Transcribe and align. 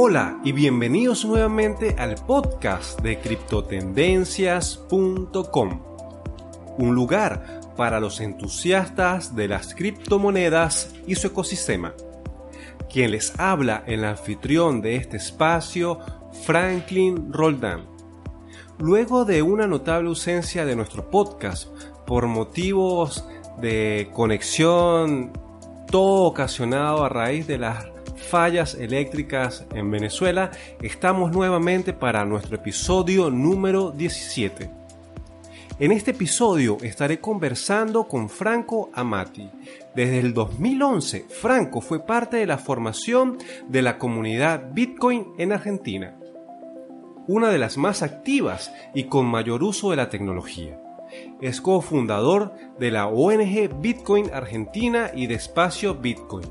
Hola 0.00 0.38
y 0.44 0.52
bienvenidos 0.52 1.24
nuevamente 1.24 1.96
al 1.98 2.14
podcast 2.14 3.00
de 3.00 3.18
criptotendencias.com, 3.18 5.82
un 6.78 6.94
lugar 6.94 7.60
para 7.76 7.98
los 8.00 8.20
entusiastas 8.20 9.36
de 9.36 9.48
las 9.48 9.74
criptomonedas 9.74 10.94
y 11.06 11.16
su 11.16 11.26
ecosistema. 11.26 11.92
Quien 12.90 13.10
les 13.10 13.38
habla, 13.38 13.84
el 13.86 14.02
anfitrión 14.04 14.80
de 14.80 14.96
este 14.96 15.18
espacio, 15.18 15.98
Franklin 16.44 17.30
Roldán. 17.32 17.86
Luego 18.78 19.24
de 19.24 19.42
una 19.42 19.66
notable 19.66 20.08
ausencia 20.08 20.64
de 20.64 20.76
nuestro 20.76 21.10
podcast 21.10 21.68
por 22.06 22.28
motivos 22.28 23.26
de 23.60 24.08
conexión, 24.12 25.32
todo 25.90 26.24
ocasionado 26.24 27.04
a 27.04 27.08
raíz 27.08 27.46
de 27.46 27.58
las 27.58 27.86
fallas 28.16 28.74
eléctricas 28.74 29.66
en 29.74 29.90
Venezuela, 29.90 30.50
estamos 30.82 31.32
nuevamente 31.32 31.92
para 31.92 32.24
nuestro 32.24 32.56
episodio 32.56 33.30
número 33.30 33.90
17. 33.90 34.70
En 35.80 35.92
este 35.92 36.10
episodio 36.10 36.76
estaré 36.82 37.20
conversando 37.20 38.08
con 38.08 38.28
Franco 38.28 38.90
Amati. 38.92 39.48
Desde 39.94 40.18
el 40.18 40.34
2011, 40.34 41.26
Franco 41.28 41.80
fue 41.80 42.04
parte 42.04 42.38
de 42.38 42.46
la 42.46 42.58
formación 42.58 43.38
de 43.68 43.82
la 43.82 43.96
comunidad 43.96 44.72
Bitcoin 44.72 45.28
en 45.38 45.52
Argentina, 45.52 46.16
una 47.28 47.50
de 47.50 47.58
las 47.58 47.76
más 47.76 48.02
activas 48.02 48.72
y 48.92 49.04
con 49.04 49.26
mayor 49.26 49.62
uso 49.62 49.90
de 49.90 49.96
la 49.96 50.10
tecnología. 50.10 50.80
Es 51.40 51.60
cofundador 51.60 52.52
de 52.78 52.90
la 52.90 53.06
ONG 53.06 53.80
Bitcoin 53.80 54.30
Argentina 54.32 55.10
y 55.14 55.26
de 55.26 55.34
Espacio 55.34 55.94
Bitcoin 55.94 56.46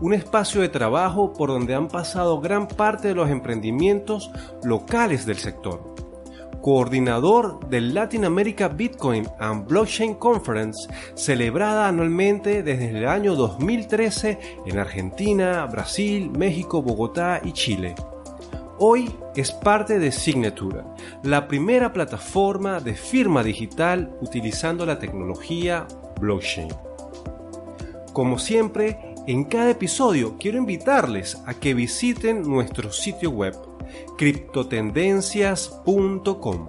un 0.00 0.14
espacio 0.14 0.60
de 0.60 0.68
trabajo 0.68 1.32
por 1.32 1.48
donde 1.48 1.74
han 1.74 1.88
pasado 1.88 2.40
gran 2.40 2.68
parte 2.68 3.08
de 3.08 3.14
los 3.14 3.30
emprendimientos 3.30 4.30
locales 4.62 5.26
del 5.26 5.38
sector. 5.38 5.94
Coordinador 6.62 7.68
del 7.68 7.94
Latin 7.94 8.24
America 8.24 8.68
Bitcoin 8.68 9.28
and 9.38 9.66
Blockchain 9.66 10.14
Conference, 10.14 10.88
celebrada 11.14 11.88
anualmente 11.88 12.62
desde 12.62 12.90
el 12.90 13.06
año 13.06 13.36
2013 13.36 14.38
en 14.66 14.78
Argentina, 14.78 15.64
Brasil, 15.66 16.30
México, 16.30 16.82
Bogotá 16.82 17.40
y 17.44 17.52
Chile. 17.52 17.94
Hoy 18.80 19.10
es 19.34 19.50
parte 19.50 19.98
de 19.98 20.12
Signature, 20.12 20.84
la 21.24 21.48
primera 21.48 21.92
plataforma 21.92 22.78
de 22.78 22.94
firma 22.94 23.42
digital 23.42 24.16
utilizando 24.20 24.86
la 24.86 25.00
tecnología 25.00 25.88
blockchain. 26.20 26.68
Como 28.12 28.38
siempre, 28.38 29.16
en 29.26 29.46
cada 29.46 29.70
episodio 29.70 30.36
quiero 30.38 30.58
invitarles 30.58 31.42
a 31.44 31.54
que 31.54 31.74
visiten 31.74 32.42
nuestro 32.42 32.92
sitio 32.92 33.30
web 33.30 33.56
criptotendencias.com. 34.16 36.68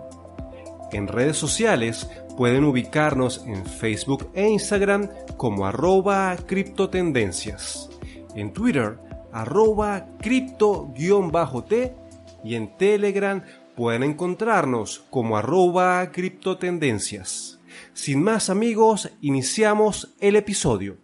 En 0.92 1.08
redes 1.08 1.38
sociales 1.38 2.10
pueden 2.36 2.64
ubicarnos 2.64 3.46
en 3.46 3.68
Facebook 3.68 4.32
e 4.34 4.50
Instagram 4.50 5.10
como 5.38 5.68
arroba 5.68 6.36
criptotendencias, 6.48 7.92
en 8.34 8.52
Twitter 8.52 8.98
arroba 9.32 10.08
cripto-t 10.20 11.96
y 12.44 12.56
en 12.56 12.78
Telegram 12.78 13.44
pueden 13.76 14.04
encontrarnos 14.04 15.00
como 15.10 15.38
arroba 15.38 16.12
criptotendencias. 16.12 17.62
Sin 17.94 18.24
más 18.24 18.50
amigos, 18.50 19.12
iniciamos 19.22 20.16
el 20.20 20.36
episodio. 20.36 20.98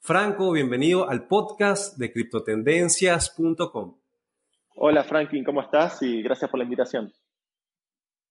Franco, 0.00 0.52
bienvenido 0.52 1.08
al 1.08 1.26
podcast 1.26 1.96
de 1.96 2.12
criptotendencias.com. 2.12 3.96
Hola 4.76 5.04
Franklin, 5.04 5.44
¿cómo 5.44 5.62
estás? 5.62 6.02
Y 6.02 6.22
gracias 6.22 6.50
por 6.50 6.58
la 6.58 6.64
invitación. 6.64 7.12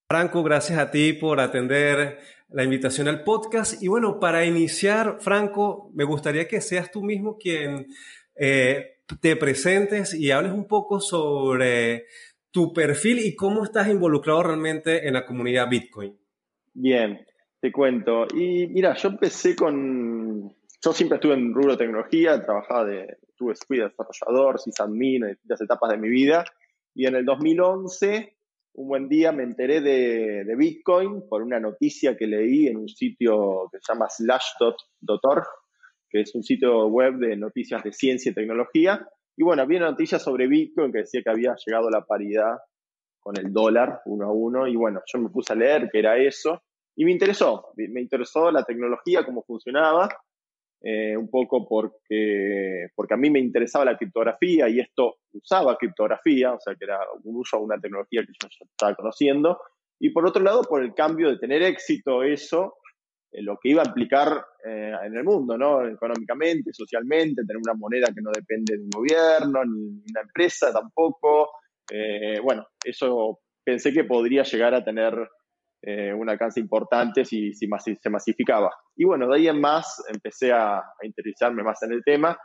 Franco, 0.08 0.42
gracias 0.42 0.78
a 0.78 0.90
ti 0.90 1.14
por 1.14 1.40
atender 1.40 2.20
la 2.54 2.62
invitación 2.62 3.08
al 3.08 3.24
podcast. 3.24 3.82
Y 3.82 3.88
bueno, 3.88 4.20
para 4.20 4.44
iniciar, 4.44 5.16
Franco, 5.20 5.90
me 5.92 6.04
gustaría 6.04 6.46
que 6.46 6.60
seas 6.60 6.90
tú 6.90 7.02
mismo 7.02 7.36
quien 7.36 7.88
eh, 8.36 8.98
te 9.20 9.34
presentes 9.36 10.14
y 10.14 10.30
hables 10.30 10.52
un 10.52 10.68
poco 10.68 11.00
sobre 11.00 12.06
tu 12.52 12.72
perfil 12.72 13.18
y 13.18 13.34
cómo 13.34 13.64
estás 13.64 13.88
involucrado 13.88 14.44
realmente 14.44 15.08
en 15.08 15.14
la 15.14 15.26
comunidad 15.26 15.68
Bitcoin. 15.68 16.16
Bien, 16.72 17.26
te 17.60 17.72
cuento. 17.72 18.26
Y 18.32 18.68
mira, 18.68 18.94
yo 18.94 19.08
empecé 19.08 19.56
con 19.56 20.54
yo 20.84 20.92
siempre 20.92 21.16
estuve 21.16 21.34
en 21.34 21.54
rubro 21.54 21.76
tecnología, 21.76 22.40
trabajaba 22.42 22.84
de, 22.84 23.16
tuve, 23.36 23.54
fui 23.66 23.78
desarrollador, 23.78 24.60
sysadmin 24.60 25.24
en 25.24 25.30
distintas 25.30 25.62
etapas 25.62 25.90
de 25.90 25.96
mi 25.96 26.10
vida. 26.10 26.44
Y 26.94 27.06
en 27.06 27.16
el 27.16 27.24
2011, 27.24 28.33
un 28.74 28.88
buen 28.88 29.08
día 29.08 29.32
me 29.32 29.44
enteré 29.44 29.80
de, 29.80 30.54
Bitcoin 30.56 31.28
por 31.28 31.42
una 31.42 31.60
noticia 31.60 32.16
que 32.16 32.26
leí 32.26 32.66
en 32.66 32.76
un 32.76 32.88
sitio 32.88 33.68
que 33.70 33.78
se 33.80 33.92
llama 33.92 34.08
slash.org, 34.08 35.44
que 36.08 36.20
es 36.20 36.34
un 36.34 36.42
sitio 36.42 36.88
web 36.88 37.14
de 37.18 37.36
noticias 37.36 37.82
de 37.84 37.92
ciencia 37.92 38.30
y 38.30 38.34
tecnología. 38.34 39.06
Y 39.36 39.44
bueno, 39.44 39.62
había 39.62 39.78
una 39.78 39.90
noticia 39.90 40.18
sobre 40.18 40.48
Bitcoin 40.48 40.92
que 40.92 40.98
decía 40.98 41.22
que 41.22 41.30
había 41.30 41.54
llegado 41.64 41.88
la 41.88 42.04
paridad 42.04 42.56
con 43.20 43.36
el 43.38 43.52
dólar 43.52 44.00
uno 44.06 44.26
a 44.26 44.32
uno. 44.32 44.66
Y 44.66 44.76
bueno, 44.76 45.00
yo 45.06 45.20
me 45.20 45.28
puse 45.28 45.52
a 45.52 45.56
leer 45.56 45.88
qué 45.92 46.00
era 46.00 46.16
eso. 46.16 46.62
Y 46.96 47.04
me 47.04 47.12
interesó, 47.12 47.72
me 47.76 48.00
interesó 48.00 48.50
la 48.50 48.64
tecnología, 48.64 49.24
cómo 49.24 49.42
funcionaba. 49.42 50.08
Eh, 50.86 51.16
un 51.16 51.30
poco 51.30 51.66
porque, 51.66 52.88
porque 52.94 53.14
a 53.14 53.16
mí 53.16 53.30
me 53.30 53.38
interesaba 53.38 53.86
la 53.86 53.96
criptografía 53.96 54.68
y 54.68 54.80
esto 54.80 55.16
usaba 55.32 55.78
criptografía, 55.78 56.52
o 56.52 56.60
sea 56.60 56.74
que 56.74 56.84
era 56.84 56.98
un 57.22 57.36
uso 57.36 57.56
de 57.56 57.64
una 57.64 57.80
tecnología 57.80 58.20
que 58.20 58.34
yo 58.38 58.48
estaba 58.70 58.94
conociendo. 58.94 59.58
Y 59.98 60.10
por 60.10 60.26
otro 60.26 60.42
lado, 60.42 60.60
por 60.62 60.82
el 60.82 60.92
cambio 60.92 61.30
de 61.30 61.38
tener 61.38 61.62
éxito 61.62 62.22
eso, 62.22 62.74
eh, 63.32 63.40
lo 63.40 63.56
que 63.56 63.70
iba 63.70 63.80
a 63.80 63.86
implicar 63.86 64.44
eh, 64.62 64.92
en 65.04 65.16
el 65.16 65.24
mundo, 65.24 65.56
¿no? 65.56 65.88
Económicamente, 65.88 66.70
socialmente, 66.74 67.46
tener 67.46 67.62
una 67.64 67.72
moneda 67.72 68.08
que 68.14 68.20
no 68.20 68.30
depende 68.30 68.76
de 68.76 68.82
un 68.82 68.90
gobierno, 68.90 69.64
ni 69.64 70.02
una 70.10 70.20
empresa 70.20 70.70
tampoco. 70.70 71.48
bueno, 72.42 72.66
eso 72.84 73.40
pensé 73.64 73.90
que 73.90 74.04
podría 74.04 74.42
llegar 74.42 74.74
a 74.74 74.84
tener 74.84 75.14
eh, 75.86 76.14
un 76.14 76.30
alcance 76.30 76.58
importante 76.60 77.26
si, 77.26 77.52
si 77.52 77.68
se 78.00 78.08
masificaba. 78.08 78.70
Y 78.96 79.04
bueno, 79.04 79.28
de 79.28 79.36
ahí 79.36 79.48
en 79.48 79.60
más 79.60 80.02
empecé 80.10 80.50
a, 80.50 80.82
interesarme 81.02 81.62
más 81.62 81.82
en 81.82 81.92
el 81.92 82.02
tema. 82.02 82.38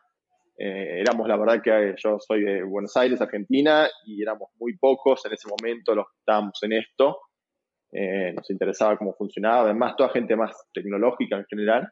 Eh, 0.58 1.00
éramos, 1.00 1.26
la 1.26 1.38
verdad 1.38 1.62
que 1.64 1.96
yo 2.04 2.18
soy 2.20 2.44
de 2.44 2.64
Buenos 2.64 2.98
Aires, 2.98 3.22
Argentina, 3.22 3.88
y 4.06 4.22
éramos 4.22 4.50
muy 4.60 4.78
pocos 4.78 5.26
en 5.26 5.32
ese 5.32 5.48
momento 5.48 5.96
los 5.96 6.08
que 6.08 6.18
estábamos 6.20 6.60
en 6.64 6.74
esto. 6.74 7.18
Eh, 7.94 8.34
nos 8.34 8.50
interesaba 8.50 8.98
cómo 8.98 9.14
funcionaba, 9.14 9.62
además 9.62 9.96
toda 9.96 10.10
gente 10.10 10.36
más 10.36 10.52
tecnológica 10.74 11.38
en 11.38 11.46
general. 11.46 11.88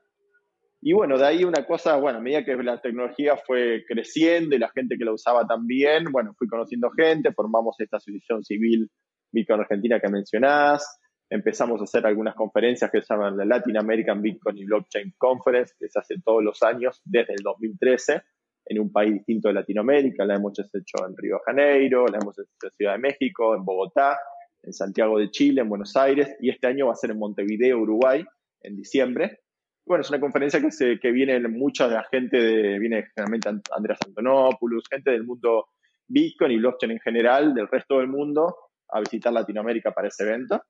Y 0.81 0.91
bueno, 0.91 1.17
de 1.17 1.27
ahí 1.27 1.45
una 1.45 1.65
cosa, 1.65 1.95
bueno, 1.95 2.19
a 2.19 2.21
medida 2.21 2.43
que 2.43 2.57
la 2.57 2.81
tecnología 2.81 3.37
fue 3.37 3.85
creciendo 3.87 4.53
y 4.53 4.59
la 4.59 4.69
gente 4.75 4.97
que 4.97 5.05
la 5.05 5.13
usaba 5.13 5.47
también, 5.47 6.11
bueno, 6.11 6.33
fui 6.37 6.49
conociendo 6.49 6.91
gente, 6.91 7.31
formamos 7.31 7.79
esta 7.79 7.97
asociación 7.97 8.43
civil 8.43 8.89
Bitcoin 9.31 9.61
Argentina 9.61 9.99
que 9.99 10.09
mencionás, 10.09 10.99
empezamos 11.29 11.81
a 11.81 11.83
hacer 11.83 12.05
algunas 12.05 12.35
conferencias 12.35 12.89
que 12.91 13.01
se 13.01 13.13
llaman 13.13 13.37
la 13.37 13.45
Latin 13.45 13.77
American 13.77 14.21
Bitcoin 14.21 14.57
y 14.57 14.65
Blockchain 14.65 15.13
Conference, 15.17 15.75
que 15.79 15.89
se 15.89 15.99
hace 15.99 16.15
todos 16.23 16.43
los 16.43 16.61
años 16.63 17.01
desde 17.03 17.33
el 17.33 17.43
2013 17.43 18.21
en 18.69 18.79
un 18.79 18.91
país 18.91 19.13
distinto 19.13 19.47
de 19.47 19.55
Latinoamérica. 19.55 20.25
La 20.25 20.35
hemos 20.35 20.57
hecho 20.59 21.05
en 21.07 21.15
Río 21.17 21.35
de 21.35 21.41
Janeiro, 21.45 22.05
la 22.07 22.17
hemos 22.17 22.37
hecho 22.39 22.51
en 22.63 22.71
Ciudad 22.71 22.93
de 22.93 22.99
México, 22.99 23.55
en 23.55 23.65
Bogotá, 23.65 24.17
en 24.63 24.73
Santiago 24.73 25.19
de 25.19 25.29
Chile, 25.31 25.61
en 25.61 25.69
Buenos 25.69 25.95
Aires, 25.95 26.35
y 26.41 26.49
este 26.49 26.67
año 26.67 26.87
va 26.87 26.93
a 26.93 26.95
ser 26.95 27.11
en 27.11 27.19
Montevideo, 27.19 27.79
Uruguay, 27.79 28.25
en 28.61 28.75
diciembre. 28.75 29.39
Bueno, 29.85 30.01
es 30.01 30.09
una 30.09 30.19
conferencia 30.19 30.59
que, 30.59 30.71
se, 30.71 30.99
que 30.99 31.11
viene 31.11 31.39
mucha 31.47 31.87
de 31.87 31.95
la 31.95 32.03
gente, 32.03 32.37
de, 32.37 32.79
viene 32.79 33.05
generalmente 33.15 33.49
Andreas 33.71 33.99
Antonopoulos, 34.05 34.83
gente 34.89 35.11
del 35.11 35.23
mundo 35.23 35.67
Bitcoin 36.07 36.51
y 36.51 36.57
blockchain 36.57 36.91
en 36.91 36.99
general, 36.99 37.53
del 37.53 37.67
resto 37.67 37.99
del 37.99 38.07
mundo, 38.07 38.53
a 38.89 38.99
visitar 38.99 39.31
Latinoamérica 39.31 39.91
para 39.91 40.09
ese 40.09 40.23
evento. 40.23 40.61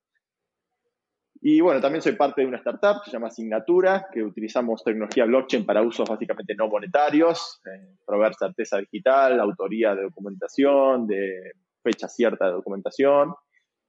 Y 1.41 1.61
bueno, 1.61 1.79
también 1.79 2.01
soy 2.01 2.13
parte 2.13 2.41
de 2.41 2.47
una 2.47 2.57
startup 2.57 3.03
que 3.03 3.11
se 3.11 3.15
llama 3.15 3.29
Signatura, 3.29 4.07
que 4.11 4.23
utilizamos 4.23 4.83
tecnología 4.83 5.25
blockchain 5.25 5.65
para 5.65 5.83
usos 5.83 6.09
básicamente 6.09 6.55
no 6.55 6.67
monetarios, 6.67 7.61
eh, 7.65 7.95
proveer 8.05 8.33
certeza 8.33 8.77
digital, 8.77 9.39
autoría 9.39 9.93
de 9.93 10.03
documentación, 10.03 11.05
de 11.05 11.51
fecha 11.83 12.07
cierta 12.07 12.47
de 12.47 12.53
documentación 12.53 13.33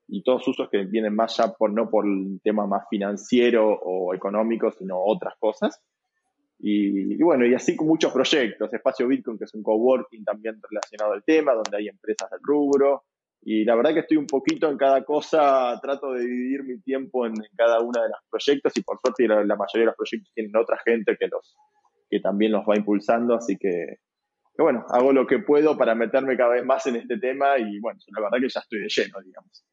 y 0.06 0.22
todos 0.22 0.46
usos 0.48 0.68
que 0.70 0.84
vienen 0.84 1.14
más 1.14 1.36
ya 1.36 1.52
por 1.52 1.70
no 1.70 1.90
por 1.90 2.06
el 2.06 2.40
tema 2.42 2.66
más 2.66 2.84
financiero 2.88 3.68
o 3.68 4.14
económico, 4.14 4.70
sino 4.72 4.98
otras 4.98 5.34
cosas. 5.38 5.80
Y, 6.58 7.14
y, 7.14 7.22
bueno, 7.22 7.46
y 7.46 7.54
así 7.54 7.76
con 7.76 7.86
muchos 7.86 8.12
proyectos. 8.12 8.72
Espacio 8.72 9.06
Bitcoin, 9.06 9.38
que 9.38 9.44
es 9.44 9.54
un 9.54 9.62
coworking 9.62 10.24
también 10.24 10.60
relacionado 10.68 11.12
al 11.12 11.22
tema, 11.24 11.52
donde 11.52 11.76
hay 11.76 11.88
empresas 11.88 12.30
del 12.30 12.40
rubro, 12.42 13.04
Y 13.42 13.64
la 13.64 13.76
verdad 13.76 13.94
que 13.94 14.00
estoy 14.00 14.16
un 14.16 14.26
poquito 14.26 14.68
en 14.68 14.76
cada 14.76 15.04
cosa, 15.04 15.78
trato 15.80 16.12
de 16.12 16.20
dividir 16.20 16.64
mi 16.64 16.80
tiempo 16.80 17.26
en, 17.26 17.34
cada 17.56 17.80
uno 17.80 18.02
de 18.02 18.08
los 18.08 18.18
proyectos 18.28 18.72
y 18.76 18.82
por 18.82 18.98
suerte 19.00 19.26
la, 19.28 19.56
mayoría 19.56 19.80
de 19.80 19.86
los 19.86 19.96
proyectos 19.96 20.32
tienen 20.34 20.56
otra 20.56 20.78
gente 20.84 21.16
que, 21.18 21.28
los, 21.28 21.56
que 22.10 22.20
también 22.20 22.52
los 22.52 22.64
va 22.68 22.76
impulsando, 22.76 23.34
así 23.34 23.56
que, 23.56 24.00
bueno, 24.58 24.84
hago 24.90 25.12
lo 25.12 25.26
que 25.26 25.38
puedo 25.38 25.78
para 25.78 25.94
meterme 25.94 26.36
cada 26.36 26.54
vez 26.54 26.64
más 26.64 26.86
en 26.86 26.96
este 26.96 27.18
tema 27.18 27.58
y 27.58 27.78
bueno, 27.78 28.00
la 28.08 28.22
verdad 28.22 28.38
que 28.40 28.48
ya 28.48 28.60
estoy 28.60 28.80
de 28.80 28.88
lleno, 28.88 29.20
digamos. 29.24 29.64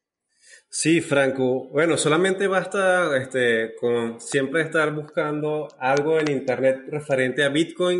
Sí, 0.68 1.00
Franco. 1.00 1.68
Bueno, 1.68 1.96
solamente 1.96 2.46
basta 2.46 3.16
este, 3.16 3.74
con 3.76 4.20
siempre 4.20 4.62
estar 4.62 4.92
buscando 4.92 5.68
algo 5.78 6.18
en 6.20 6.30
Internet 6.30 6.82
referente 6.88 7.44
a 7.44 7.48
Bitcoin 7.48 7.98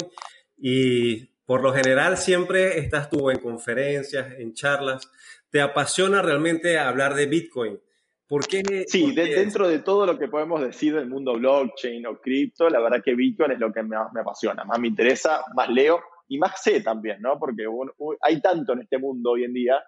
y 0.57 1.27
por 1.47 1.63
lo 1.63 1.73
general 1.73 2.17
siempre 2.17 2.79
estás 2.79 3.09
tú 3.09 3.31
en 3.31 3.39
conferencias, 3.39 4.33
en 4.39 4.53
charlas. 4.53 5.11
¿Te 5.57 5.63
apasiona 5.63 6.21
realmente 6.21 6.79
hablar 6.79 7.15
de 7.15 7.25
Bitcoin? 7.25 7.81
¿Por 8.29 8.47
qué? 8.47 8.63
Sí, 8.87 9.15
dentro 9.15 9.67
de 9.67 9.79
todo 9.79 10.05
lo 10.05 10.19
que 10.19 10.29
podemos 10.29 10.61
decir 10.61 10.95
del 10.95 11.09
mundo 11.09 11.33
blockchain 11.33 12.07
o 12.07 12.21
cripto, 12.21 12.69
la 12.69 12.79
verdad 12.79 13.03
que 13.03 13.15
Bitcoin 13.15 13.53
es 13.53 13.59
lo 13.59 13.73
que 13.73 13.83
me, 13.83 13.97
me 14.13 14.21
apasiona. 14.21 14.67
Más 14.67 14.79
me 14.79 14.89
interesa, 14.89 15.47
más 15.55 15.71
leo 15.71 15.99
y 16.29 16.37
más 16.37 16.63
sé 16.63 16.83
también, 16.83 17.23
¿no? 17.23 17.39
Porque 17.39 17.65
hay 18.21 18.43
tanto 18.43 18.75
en 18.75 18.81
este 18.81 18.99
mundo 18.99 19.31
hoy 19.31 19.45
en 19.45 19.55
día 19.55 19.83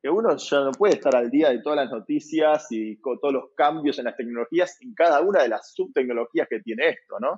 que 0.00 0.08
uno 0.08 0.34
ya 0.34 0.60
no 0.60 0.72
puede 0.72 0.94
estar 0.94 1.14
al 1.14 1.30
día 1.30 1.50
de 1.50 1.60
todas 1.60 1.76
las 1.76 1.90
noticias 1.90 2.68
y 2.70 2.98
con 2.98 3.20
todos 3.20 3.34
los 3.34 3.44
cambios 3.54 3.98
en 3.98 4.06
las 4.06 4.16
tecnologías 4.16 4.78
en 4.80 4.94
cada 4.94 5.20
una 5.20 5.42
de 5.42 5.50
las 5.50 5.74
subtecnologías 5.74 6.48
que 6.48 6.60
tiene 6.60 6.88
esto, 6.88 7.20
¿no? 7.20 7.36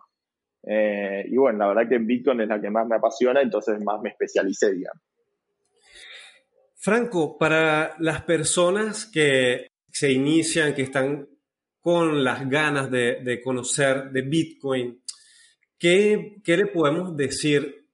Eh, 0.63 1.25
y 1.27 1.37
bueno, 1.37 1.59
la 1.59 1.67
verdad 1.67 1.89
que 1.89 1.97
en 1.97 2.07
Bitcoin 2.07 2.41
es 2.41 2.49
la 2.49 2.61
que 2.61 2.71
más 2.71 2.87
me 2.87 2.95
apasiona, 2.95 3.43
entonces 3.43 3.83
más 3.83 4.01
me 4.01 4.11
especialicé, 4.11 4.73
digamos. 4.75 5.03
Franco, 6.85 7.39
para 7.39 7.97
las 7.99 8.25
personas 8.25 9.07
que 9.07 9.69
se 9.91 10.13
inician, 10.13 10.75
que 10.75 10.83
están 10.83 11.27
con 11.81 12.23
las 12.23 12.47
ganas 12.47 12.91
de, 12.91 13.41
conocer 13.43 14.11
de 14.11 14.21
Bitcoin, 14.21 15.03
¿qué, 15.79 16.43
¿qué 16.45 16.59
le 16.59 16.67
podemos 16.67 17.17
decir 17.17 17.85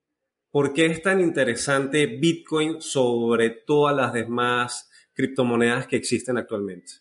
¿Por 0.50 0.74
qué 0.74 0.86
es 0.86 1.00
tan 1.00 1.20
interesante 1.20 2.06
Bitcoin 2.06 2.80
sobre 2.80 3.50
todas 3.50 3.94
las 3.94 4.12
demás 4.12 4.90
criptomonedas 5.14 5.86
que 5.86 5.94
existen 5.94 6.38
actualmente? 6.38 6.94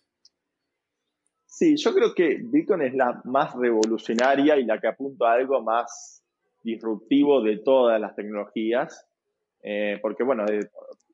Sí, 1.47 1.75
yo 1.75 1.91
creo 1.95 2.13
que 2.13 2.37
Bitcoin 2.39 2.83
es 2.83 2.93
la 2.93 3.19
más 3.23 3.55
revolucionaria 3.55 4.55
y 4.59 4.65
la 4.65 4.79
que 4.79 4.89
apunta 4.89 5.31
a 5.31 5.33
algo 5.33 5.63
más 5.63 6.23
disruptivo 6.61 7.41
de 7.41 7.57
todas 7.57 7.99
las 7.99 8.15
tecnologías. 8.15 9.07
Eh, 9.63 9.97
porque, 9.99 10.23
bueno, 10.23 10.45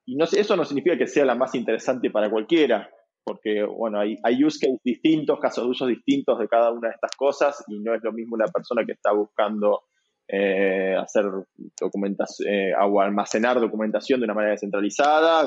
y 0.06 0.16
no, 0.16 0.26
eso 0.26 0.56
no 0.56 0.66
significa 0.66 0.98
que 0.98 1.08
sea 1.08 1.26
la 1.26 1.36
más 1.36 1.56
interesante 1.56 2.12
para 2.12 2.30
cualquiera, 2.30 2.90
porque, 3.24 3.64
bueno, 3.64 4.00
hay, 4.00 4.44
use 4.44 4.60
cases 4.60 4.80
distintos, 4.84 5.40
casos 5.40 5.64
de 5.64 5.70
usos 5.72 5.88
distintos 5.88 6.38
de 6.38 6.48
cada 6.48 6.72
una 6.72 6.90
de 6.90 6.94
estas 6.94 7.16
cosas, 7.18 7.64
y 7.68 7.80
no 7.80 7.96
es 7.96 8.04
lo 8.04 8.14
mismo 8.14 8.36
una 8.36 8.46
persona 8.46 8.86
que 8.86 8.92
está 8.92 9.12
buscando 9.14 9.86
eh, 10.28 10.96
hacer 10.96 11.26
documentación 11.80 12.54
eh, 12.54 12.74
o 12.80 13.02
almacenar 13.02 13.60
documentación 13.60 14.20
de 14.20 14.26
una 14.26 14.34
manera 14.34 14.54
descentralizada 14.54 15.46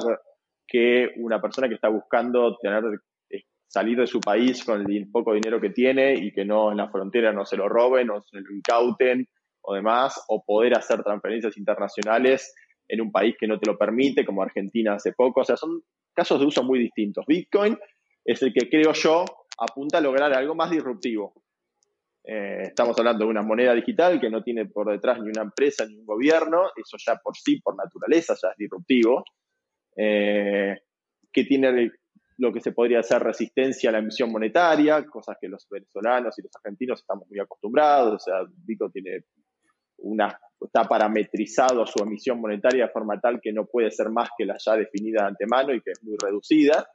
que 0.67 1.09
una 1.17 1.41
persona 1.41 1.69
que 1.69 1.75
está 1.75 1.89
buscando 1.89 2.57
tener 2.59 2.85
eh, 3.31 3.43
salir 3.67 3.99
de 3.99 4.07
su 4.07 4.21
país 4.21 4.65
con 4.65 4.89
el 4.89 5.11
poco 5.11 5.35
dinero 5.35 5.61
que 5.61 5.71
tiene 5.71 6.15
y 6.15 6.33
que 6.33 6.45
no 6.45 6.71
en 6.71 6.77
la 6.77 6.91
frontera 6.91 7.33
no 7.33 7.45
se 7.45 7.57
lo 7.57 7.69
roben 7.69 8.11
o 8.11 8.23
se 8.23 8.41
lo 8.41 8.55
incauten 8.55 9.27
o 9.63 9.75
demás, 9.75 10.25
o 10.29 10.45
poder 10.45 10.77
hacer 10.77 11.03
transferencias 11.03 11.57
internacionales 11.57 12.55
en 12.89 13.01
un 13.01 13.13
país 13.13 13.37
que 13.39 13.47
no 13.47 13.59
te 13.59 13.71
lo 13.71 13.77
permite, 13.77 14.25
como 14.25 14.43
Argentina 14.43 14.95
hace 14.95 15.13
poco. 15.13 15.43
O 15.43 15.45
sea, 15.45 15.57
son 15.57 15.83
casos 16.15 16.41
de 16.41 16.47
uso 16.47 16.63
muy 16.63 16.79
distintos. 16.79 17.25
Bitcoin 17.27 17.79
es 18.25 18.43
el 18.43 18.53
que 18.53 18.69
creo 18.69 18.93
yo 18.93 19.25
apunta 19.59 19.99
a 19.99 20.01
lograr 20.01 20.33
algo 20.33 20.55
más 20.55 20.71
disruptivo. 20.71 21.35
Eh, 22.25 22.63
estamos 22.65 22.99
hablando 22.99 23.25
de 23.25 23.31
una 23.31 23.43
moneda 23.43 23.75
digital 23.75 24.21
que 24.21 24.29
no 24.29 24.43
tiene 24.43 24.67
por 24.67 24.91
detrás 24.91 25.19
ni 25.21 25.31
una 25.31 25.43
empresa 25.43 25.87
ni 25.87 25.97
un 25.97 26.05
gobierno, 26.05 26.71
eso 26.77 26.97
ya 26.99 27.17
por 27.17 27.37
sí, 27.37 27.61
por 27.61 27.75
naturaleza, 27.77 28.35
ya 28.41 28.49
es 28.51 28.57
disruptivo, 28.59 29.25
eh, 29.97 30.77
que 31.33 31.45
tiene 31.45 31.91
lo 32.37 32.53
que 32.53 32.61
se 32.61 32.73
podría 32.73 33.01
hacer 33.01 33.23
resistencia 33.23 33.89
a 33.89 33.93
la 33.93 33.99
emisión 34.01 34.31
monetaria, 34.31 35.05
cosas 35.07 35.37
que 35.41 35.49
los 35.49 35.67
venezolanos 35.71 36.39
y 36.39 36.43
los 36.43 36.55
argentinos 36.55 37.01
estamos 37.01 37.27
muy 37.29 37.41
acostumbrados, 37.41 38.15
o 38.15 38.19
sea, 38.19 38.43
Bitcoin 38.47 38.93
tiene 38.93 39.25
una, 39.99 40.39
está 40.61 40.85
parametrizado 40.85 41.87
su 41.87 42.03
emisión 42.03 42.41
monetaria 42.41 42.87
de 42.87 42.93
forma 42.93 43.21
tal 43.21 43.41
que 43.41 43.53
no 43.53 43.67
puede 43.67 43.91
ser 43.91 44.11
más 44.11 44.31
que 44.37 44.45
la 44.45 44.57
ya 44.59 44.77
definida 44.77 45.23
de 45.23 45.29
antemano 45.29 45.75
y 45.75 45.81
que 45.81 45.93
es 45.93 46.03
muy 46.03 46.17
reducida. 46.21 46.89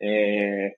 Eh, 0.00 0.76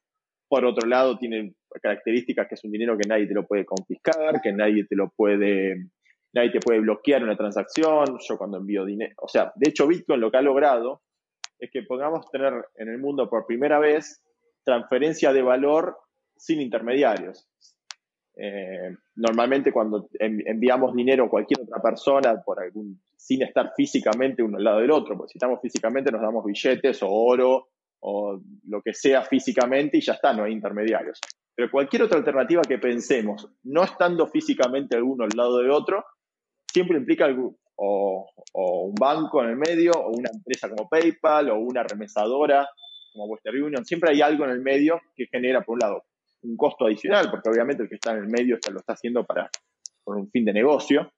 por 0.48 0.64
otro 0.64 0.88
lado, 0.88 1.16
tiene 1.16 1.54
características 1.80 2.48
que 2.48 2.54
es 2.56 2.64
un 2.64 2.72
dinero 2.72 2.96
que 2.98 3.08
nadie 3.08 3.26
te 3.26 3.34
lo 3.34 3.46
puede 3.46 3.64
confiscar, 3.64 4.40
que 4.42 4.52
nadie 4.52 4.84
te 4.84 4.96
lo 4.96 5.10
puede, 5.10 5.90
nadie 6.32 6.50
te 6.50 6.58
puede 6.58 6.80
bloquear 6.80 7.22
una 7.22 7.36
transacción. 7.36 8.18
Yo 8.28 8.36
cuando 8.36 8.58
envío 8.58 8.84
dinero, 8.84 9.14
o 9.18 9.28
sea, 9.28 9.52
de 9.54 9.70
hecho 9.70 9.86
Bitcoin 9.86 10.20
lo 10.20 10.30
que 10.30 10.38
ha 10.38 10.42
logrado 10.42 11.02
es 11.60 11.70
que 11.70 11.82
podamos 11.82 12.28
tener 12.30 12.52
en 12.76 12.88
el 12.88 12.98
mundo 12.98 13.28
por 13.28 13.46
primera 13.46 13.78
vez 13.78 14.22
transferencia 14.64 15.32
de 15.32 15.42
valor 15.42 15.96
sin 16.36 16.60
intermediarios. 16.60 17.48
Eh, 18.42 18.96
normalmente 19.16 19.70
cuando 19.70 20.08
enviamos 20.18 20.94
dinero 20.94 21.24
a 21.24 21.28
cualquier 21.28 21.60
otra 21.60 21.82
persona 21.82 22.40
por 22.42 22.58
algún, 22.58 22.98
sin 23.14 23.42
estar 23.42 23.74
físicamente 23.76 24.42
uno 24.42 24.56
al 24.56 24.64
lado 24.64 24.78
del 24.80 24.90
otro, 24.92 25.14
porque 25.14 25.32
si 25.32 25.38
estamos 25.38 25.60
físicamente 25.60 26.10
nos 26.10 26.22
damos 26.22 26.42
billetes 26.46 27.02
o 27.02 27.10
oro 27.10 27.68
o 28.00 28.40
lo 28.66 28.80
que 28.80 28.94
sea 28.94 29.20
físicamente 29.20 29.98
y 29.98 30.00
ya 30.00 30.14
está, 30.14 30.32
no 30.32 30.44
hay 30.44 30.52
intermediarios. 30.52 31.20
Pero 31.54 31.70
cualquier 31.70 32.04
otra 32.04 32.16
alternativa 32.16 32.62
que 32.62 32.78
pensemos, 32.78 33.46
no 33.64 33.84
estando 33.84 34.26
físicamente 34.26 35.02
uno 35.02 35.24
al 35.24 35.36
lado 35.36 35.58
de 35.58 35.68
otro, 35.68 36.02
siempre 36.72 36.96
implica 36.96 37.26
o, 37.76 38.26
un 38.54 38.94
banco 38.94 39.42
en 39.42 39.50
el 39.50 39.56
medio, 39.56 39.92
o 39.92 40.16
una 40.16 40.30
empresa 40.32 40.70
como 40.70 40.88
PayPal, 40.88 41.50
o 41.50 41.58
una 41.58 41.82
remesadora 41.82 42.66
como 43.12 43.26
Western 43.26 43.62
Union. 43.62 43.84
Siempre 43.84 44.12
hay 44.12 44.22
algo 44.22 44.44
en 44.44 44.50
el 44.50 44.60
medio 44.60 44.98
que 45.14 45.26
genera, 45.26 45.60
por 45.60 45.74
un 45.74 45.80
lado, 45.80 46.04
un 46.42 46.56
costo 46.56 46.86
adicional, 46.86 47.30
porque 47.30 47.50
obviamente 47.50 47.82
el 47.82 47.88
que 47.88 47.96
está 47.96 48.12
en 48.12 48.18
el 48.18 48.28
medio 48.28 48.58
lo 48.72 48.80
está 48.80 48.94
haciendo 48.94 49.24
para, 49.24 49.50
por 50.04 50.16
un 50.16 50.30
fin 50.30 50.44
de 50.44 50.52
negocio, 50.52 51.10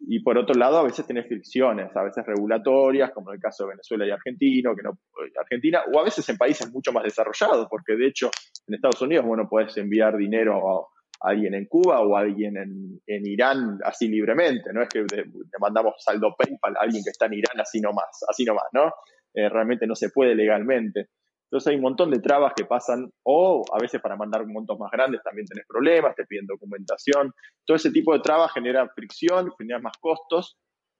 y 0.00 0.20
por 0.20 0.38
otro 0.38 0.54
lado, 0.54 0.78
a 0.78 0.84
veces 0.84 1.06
tenés 1.06 1.26
fricciones, 1.26 1.94
a 1.96 2.02
veces 2.04 2.24
regulatorias, 2.24 3.10
como 3.10 3.30
en 3.30 3.36
el 3.36 3.40
caso 3.40 3.64
de 3.64 3.70
Venezuela 3.70 4.06
y 4.06 4.10
Argentina, 4.10 4.70
que 4.76 4.82
no, 4.82 4.98
Argentina, 5.40 5.82
o 5.92 5.98
a 5.98 6.04
veces 6.04 6.28
en 6.28 6.36
países 6.36 6.70
mucho 6.72 6.92
más 6.92 7.02
desarrollados, 7.02 7.66
porque 7.68 7.96
de 7.96 8.06
hecho 8.06 8.30
en 8.66 8.74
Estados 8.74 9.02
Unidos, 9.02 9.26
bueno, 9.26 9.48
puedes 9.48 9.76
enviar 9.76 10.16
dinero 10.16 10.68
a, 10.68 10.86
alguien 11.20 11.54
en 11.54 11.66
Cuba 11.66 12.00
o 12.00 12.16
a 12.16 12.20
alguien 12.20 12.56
en, 12.56 13.00
en, 13.04 13.26
Irán 13.26 13.80
así 13.84 14.06
libremente, 14.06 14.72
no 14.72 14.82
es 14.82 14.88
que 14.88 15.00
le, 15.00 15.24
mandamos 15.58 15.94
saldo 15.98 16.36
PayPal 16.38 16.76
a 16.76 16.82
alguien 16.82 17.02
que 17.02 17.10
está 17.10 17.26
en 17.26 17.34
Irán 17.34 17.60
así 17.60 17.80
nomás, 17.80 18.24
así 18.28 18.44
nomás, 18.44 18.66
¿no? 18.72 18.92
Eh, 19.34 19.48
realmente 19.48 19.86
no 19.88 19.96
se 19.96 20.10
puede 20.10 20.36
legalmente. 20.36 21.08
Entonces 21.50 21.70
hay 21.70 21.76
un 21.76 21.82
montón 21.82 22.10
de 22.10 22.18
trabas 22.18 22.52
que 22.54 22.66
pasan, 22.66 23.10
o 23.22 23.64
a 23.72 23.78
veces 23.80 24.02
para 24.02 24.16
mandar 24.16 24.46
montos 24.46 24.78
más 24.78 24.90
grandes 24.90 25.22
también 25.22 25.46
tenés 25.46 25.66
problemas, 25.66 26.14
te 26.14 26.26
piden 26.26 26.46
documentación. 26.46 27.32
Todo 27.64 27.76
ese 27.76 27.90
tipo 27.90 28.12
de 28.12 28.20
trabas 28.20 28.52
genera 28.52 28.86
fricción, 28.94 29.50
genera 29.56 29.78
más 29.78 29.96
costos, 29.98 30.58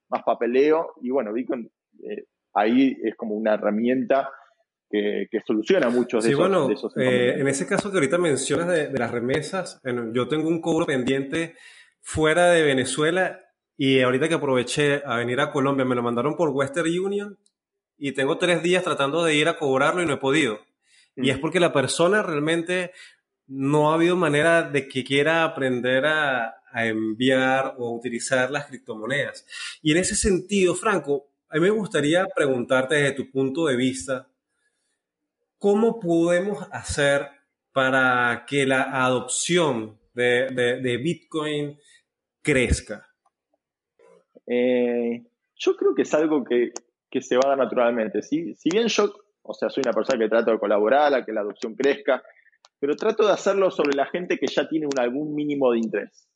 más 0.08 0.22
papeleo, 0.22 0.94
y 1.02 1.10
bueno, 1.10 1.34
Bitcoin 1.34 1.70
eh, 2.02 2.24
ahí 2.54 2.96
es 3.02 3.14
como 3.14 3.34
una 3.34 3.54
herramienta 3.54 4.30
que, 4.90 5.28
soluciona 5.46 5.90
muchos 5.90 6.24
de, 6.24 6.30
sí, 6.30 6.32
esos, 6.32 6.48
bueno, 6.48 6.70
eh, 6.96 7.38
en 7.38 7.46
ese 7.46 7.66
caso 7.66 7.90
que 7.90 7.98
ahorita 7.98 8.16
mencionas 8.16 8.68
de, 8.68 8.90
las 8.98 9.10
remesas, 9.10 9.82
yo 10.14 10.28
tengo 10.28 10.48
un 10.48 10.62
cobro 10.62 10.86
pendiente 10.86 11.56
fuera 12.00 12.50
de 12.52 12.62
Venezuela 12.62 13.38
y 13.76 14.00
ahorita 14.00 14.28
que 14.28 14.34
aproveché 14.34 15.02
a 15.04 15.18
venir 15.18 15.40
a 15.40 15.50
Colombia, 15.50 15.84
me 15.84 15.94
lo 15.94 16.02
mandaron 16.02 16.36
por 16.36 16.48
Western 16.48 16.88
Union 16.88 17.38
y 17.98 18.12
tengo 18.12 18.38
tres 18.38 18.62
días 18.62 18.84
tratando 18.84 19.24
de 19.24 19.34
ir 19.34 19.48
a 19.48 19.58
cobrarlo 19.58 20.02
y 20.02 20.06
no 20.06 20.14
he 20.14 20.18
podido. 20.18 20.60
Y 21.16 21.30
es 21.30 21.38
porque 21.38 21.58
la 21.58 21.72
persona 21.72 22.22
realmente 22.22 22.92
no 23.48 23.90
ha 23.90 23.94
habido 23.94 24.14
manera 24.14 24.62
de 24.62 24.86
que 24.86 25.02
quiera 25.02 25.42
aprender 25.42 26.06
a, 26.06 26.54
enviar 26.74 27.74
o 27.78 27.90
utilizar 27.92 28.50
las 28.50 28.66
criptomonedas. 28.66 29.44
Y 29.82 29.90
en 29.92 29.96
ese 29.96 30.14
sentido, 30.14 30.74
Franco, 30.74 31.30
a 31.48 31.56
mí 31.56 31.62
me 31.62 31.70
gustaría 31.70 32.26
preguntarte 32.26 32.96
desde 32.96 33.16
tu 33.16 33.30
punto 33.30 33.66
de 33.66 33.74
vista, 33.74 34.28
¿cómo 35.58 35.98
podemos 35.98 36.68
hacer 36.70 37.26
para 37.72 38.44
que 38.46 38.66
la 38.66 39.04
adopción 39.04 39.98
de, 40.12 41.00
Bitcoin 41.02 41.78
crezca? 42.42 43.08
Eh, 44.46 45.24
yo 45.56 45.74
creo 45.74 45.94
que 45.94 46.02
es 46.02 46.14
algo 46.14 46.44
que 46.44 46.72
que 47.10 47.20
se 47.20 47.36
va 47.36 47.42
a 47.44 47.48
dar 47.50 47.58
naturalmente. 47.58 48.22
Si, 48.22 48.54
si 48.54 48.70
bien 48.70 48.88
yo, 48.88 49.12
o 49.42 49.54
sea, 49.54 49.70
soy 49.70 49.82
una 49.84 49.92
persona 49.92 50.18
que 50.18 50.28
trato 50.28 50.50
de 50.50 50.58
colaborar 50.58 51.14
a 51.14 51.24
que 51.24 51.32
la 51.32 51.40
adopción 51.40 51.74
crezca, 51.74 52.22
pero 52.78 52.94
trato 52.96 53.26
de 53.26 53.32
hacerlo 53.32 53.70
sobre 53.70 53.96
la 53.96 54.06
gente 54.06 54.38
que 54.38 54.46
ya 54.46 54.68
tiene 54.68 54.86
un, 54.86 54.98
algún 54.98 55.34
mínimo 55.34 55.72
de 55.72 55.78
interés. 55.78 56.28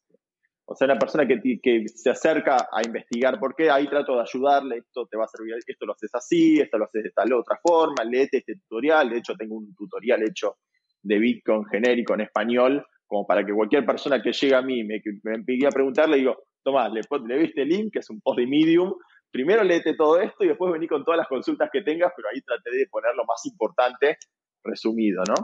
O 0.64 0.74
sea, 0.74 0.86
una 0.86 0.98
persona 0.98 1.26
que, 1.26 1.60
que, 1.60 1.84
se 1.88 2.10
acerca 2.10 2.68
a 2.72 2.82
investigar 2.84 3.38
por 3.38 3.54
qué, 3.54 3.70
ahí 3.70 3.88
trato 3.88 4.14
de 4.14 4.22
ayudarle, 4.22 4.78
esto 4.78 5.06
te 5.06 5.16
va 5.16 5.24
a 5.24 5.28
servir, 5.28 5.54
esto 5.66 5.86
lo 5.86 5.92
haces 5.92 6.10
así, 6.14 6.60
esto 6.60 6.78
lo 6.78 6.84
haces 6.84 7.02
de 7.02 7.10
tal 7.10 7.32
otra 7.32 7.58
forma, 7.60 8.04
léete 8.04 8.38
este 8.38 8.56
tutorial, 8.56 9.10
de 9.10 9.18
hecho 9.18 9.34
tengo 9.34 9.56
un 9.56 9.74
tutorial 9.74 10.22
hecho 10.22 10.56
de 11.02 11.18
Bitcoin 11.18 11.64
genérico 11.66 12.14
en 12.14 12.22
español, 12.22 12.86
como 13.06 13.26
para 13.26 13.44
que 13.44 13.52
cualquier 13.52 13.84
persona 13.84 14.22
que 14.22 14.32
llegue 14.32 14.54
a 14.54 14.62
mí 14.62 14.84
me, 14.84 15.02
me 15.24 15.66
a 15.66 15.70
preguntarle, 15.70 16.16
digo, 16.16 16.44
Tomás, 16.62 16.92
le, 16.92 17.02
le 17.26 17.38
viste 17.38 17.62
el 17.62 17.68
link, 17.68 17.92
que 17.92 17.98
es 17.98 18.08
un 18.08 18.20
post 18.20 18.38
de 18.38 18.46
Medium, 18.46 18.94
primero 19.32 19.64
léete 19.64 19.94
todo 19.94 20.20
esto 20.20 20.44
y 20.44 20.48
después 20.48 20.72
vení 20.72 20.86
con 20.86 21.04
todas 21.04 21.18
las 21.18 21.26
consultas 21.26 21.70
que 21.72 21.82
tengas, 21.82 22.12
pero 22.14 22.28
ahí 22.28 22.40
traté 22.42 22.70
de 22.76 22.86
poner 22.88 23.14
lo 23.16 23.24
más 23.24 23.44
importante 23.46 24.18
resumido, 24.62 25.22
¿no? 25.26 25.34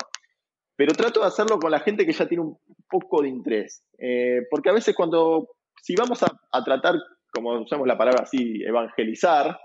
Pero 0.76 0.92
trato 0.92 1.20
de 1.20 1.26
hacerlo 1.26 1.58
con 1.58 1.72
la 1.72 1.80
gente 1.80 2.06
que 2.06 2.12
ya 2.12 2.28
tiene 2.28 2.44
un 2.44 2.58
poco 2.88 3.22
de 3.22 3.28
interés, 3.28 3.82
eh, 3.98 4.42
porque 4.50 4.70
a 4.70 4.74
veces 4.74 4.94
cuando, 4.94 5.48
si 5.82 5.96
vamos 5.96 6.22
a, 6.22 6.64
tratar, 6.64 6.94
como 7.32 7.60
usamos 7.60 7.88
la 7.88 7.98
palabra 7.98 8.22
así, 8.22 8.62
evangelizar 8.62 9.58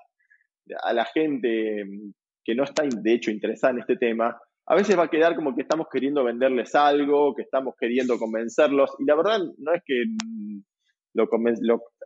a 0.81 0.93
la 0.93 1.05
gente 1.05 1.83
que 2.43 2.55
no 2.55 2.63
está 2.63 2.83
de 2.83 3.13
hecho 3.13 3.29
interesada 3.29 3.73
en 3.73 3.79
este 3.81 3.97
tema, 3.97 4.39
a 4.65 4.75
veces 4.75 4.97
va 4.97 5.03
a 5.03 5.09
quedar 5.09 5.35
como 5.35 5.53
que 5.53 5.61
estamos 5.61 5.87
queriendo 5.91 6.23
venderles 6.23 6.73
algo, 6.73 7.35
que 7.35 7.43
estamos 7.43 7.75
queriendo 7.77 8.17
convencerlos, 8.17 8.95
y 8.97 9.05
la 9.05 9.15
verdad 9.15 9.39
no 9.57 9.73
es 9.73 9.83
que 9.85 10.03
lo, 11.13 11.27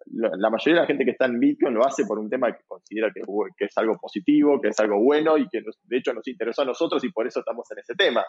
la 0.06 0.50
mayoría 0.50 0.76
de 0.76 0.82
la 0.82 0.88
gente 0.88 1.06
que 1.06 1.12
está 1.12 1.26
en 1.26 1.40
Bitcoin 1.40 1.74
lo 1.74 1.86
hace 1.86 2.06
por 2.06 2.20
un 2.20 2.30
tema 2.30 2.52
que 2.52 2.64
considera 2.68 3.12
que, 3.14 3.22
que, 3.58 3.66
es 3.66 3.78
algo 3.78 3.98
positivo, 3.98 4.60
que 4.62 4.70
es 4.70 4.80
algo 4.80 5.02
bueno 5.02 5.38
y 5.38 5.48
que 5.48 5.62
de 5.62 5.98
hecho 5.98 6.14
nos 6.14 6.28
interesó 6.28 6.62
a 6.62 6.66
nosotros 6.66 7.04
y 7.04 7.12
por 7.12 7.28
eso 7.28 7.40
estamos 7.40 7.70
en 7.72 7.80
ese 7.80 7.96
tema. 7.96 8.24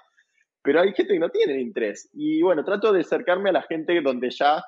Pero 0.63 0.81
hay 0.81 0.93
gente 0.93 1.15
que 1.15 1.21
no 1.21 1.31
tiene 1.31 1.61
interés. 1.61 2.11
Y 2.13 2.43
bueno, 2.43 2.65
trato 2.65 2.93
de 2.93 3.01
acercarme 3.01 3.51
a 3.51 3.55
la 3.55 3.63
gente 3.63 4.01
donde 4.03 4.31
ya 4.31 4.63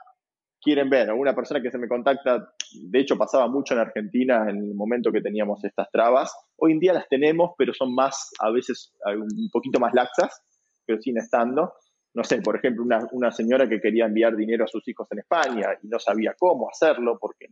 quieren 0.61 0.91
ver. 0.91 1.13
Una 1.13 1.35
persona 1.35 1.61
que 1.61 1.71
se 1.71 1.79
me 1.79 1.89
contacta, 1.89 2.53
de 2.73 3.01
hecho 3.01 3.17
pasaba 3.17 3.49
mucho 3.49 3.75
en 3.75 3.81
Argentina 3.81 4.49
en 4.49 4.57
el 4.57 4.75
momento 4.75 5.11
que 5.11 5.21
teníamos 5.21 5.65
estas 5.65 5.91
trabas. 5.91 6.33
Hoy 6.57 6.73
en 6.73 6.81
día 6.81 6.93
las 6.93 7.09
tenemos, 7.09 7.53
pero 7.57 7.73
son 7.75 7.95
más, 7.95 8.31
a 8.41 8.51
veces 8.51 8.95
un 9.05 9.51
poquito 9.51 9.81
más 9.81 9.93
laxas, 9.95 10.43
pero 10.87 11.01
siguen 11.01 11.23
estando 11.23 11.73
no 12.13 12.25
sé, 12.25 12.41
por 12.43 12.57
ejemplo, 12.57 12.85
una, 13.13 13.31
señora 13.31 13.69
que 13.69 13.81
quería 13.81 14.07
enviar 14.07 14.35
dinero 14.35 14.65
a 14.65 14.69
sus 14.69 14.87
hijos 14.89 15.07
en 15.13 15.21
España 15.21 15.69
y 15.83 15.89
no 15.89 15.99
sabía 15.99 16.35
cómo 16.39 16.69
hacerlo 16.69 17.19
porque 17.21 17.47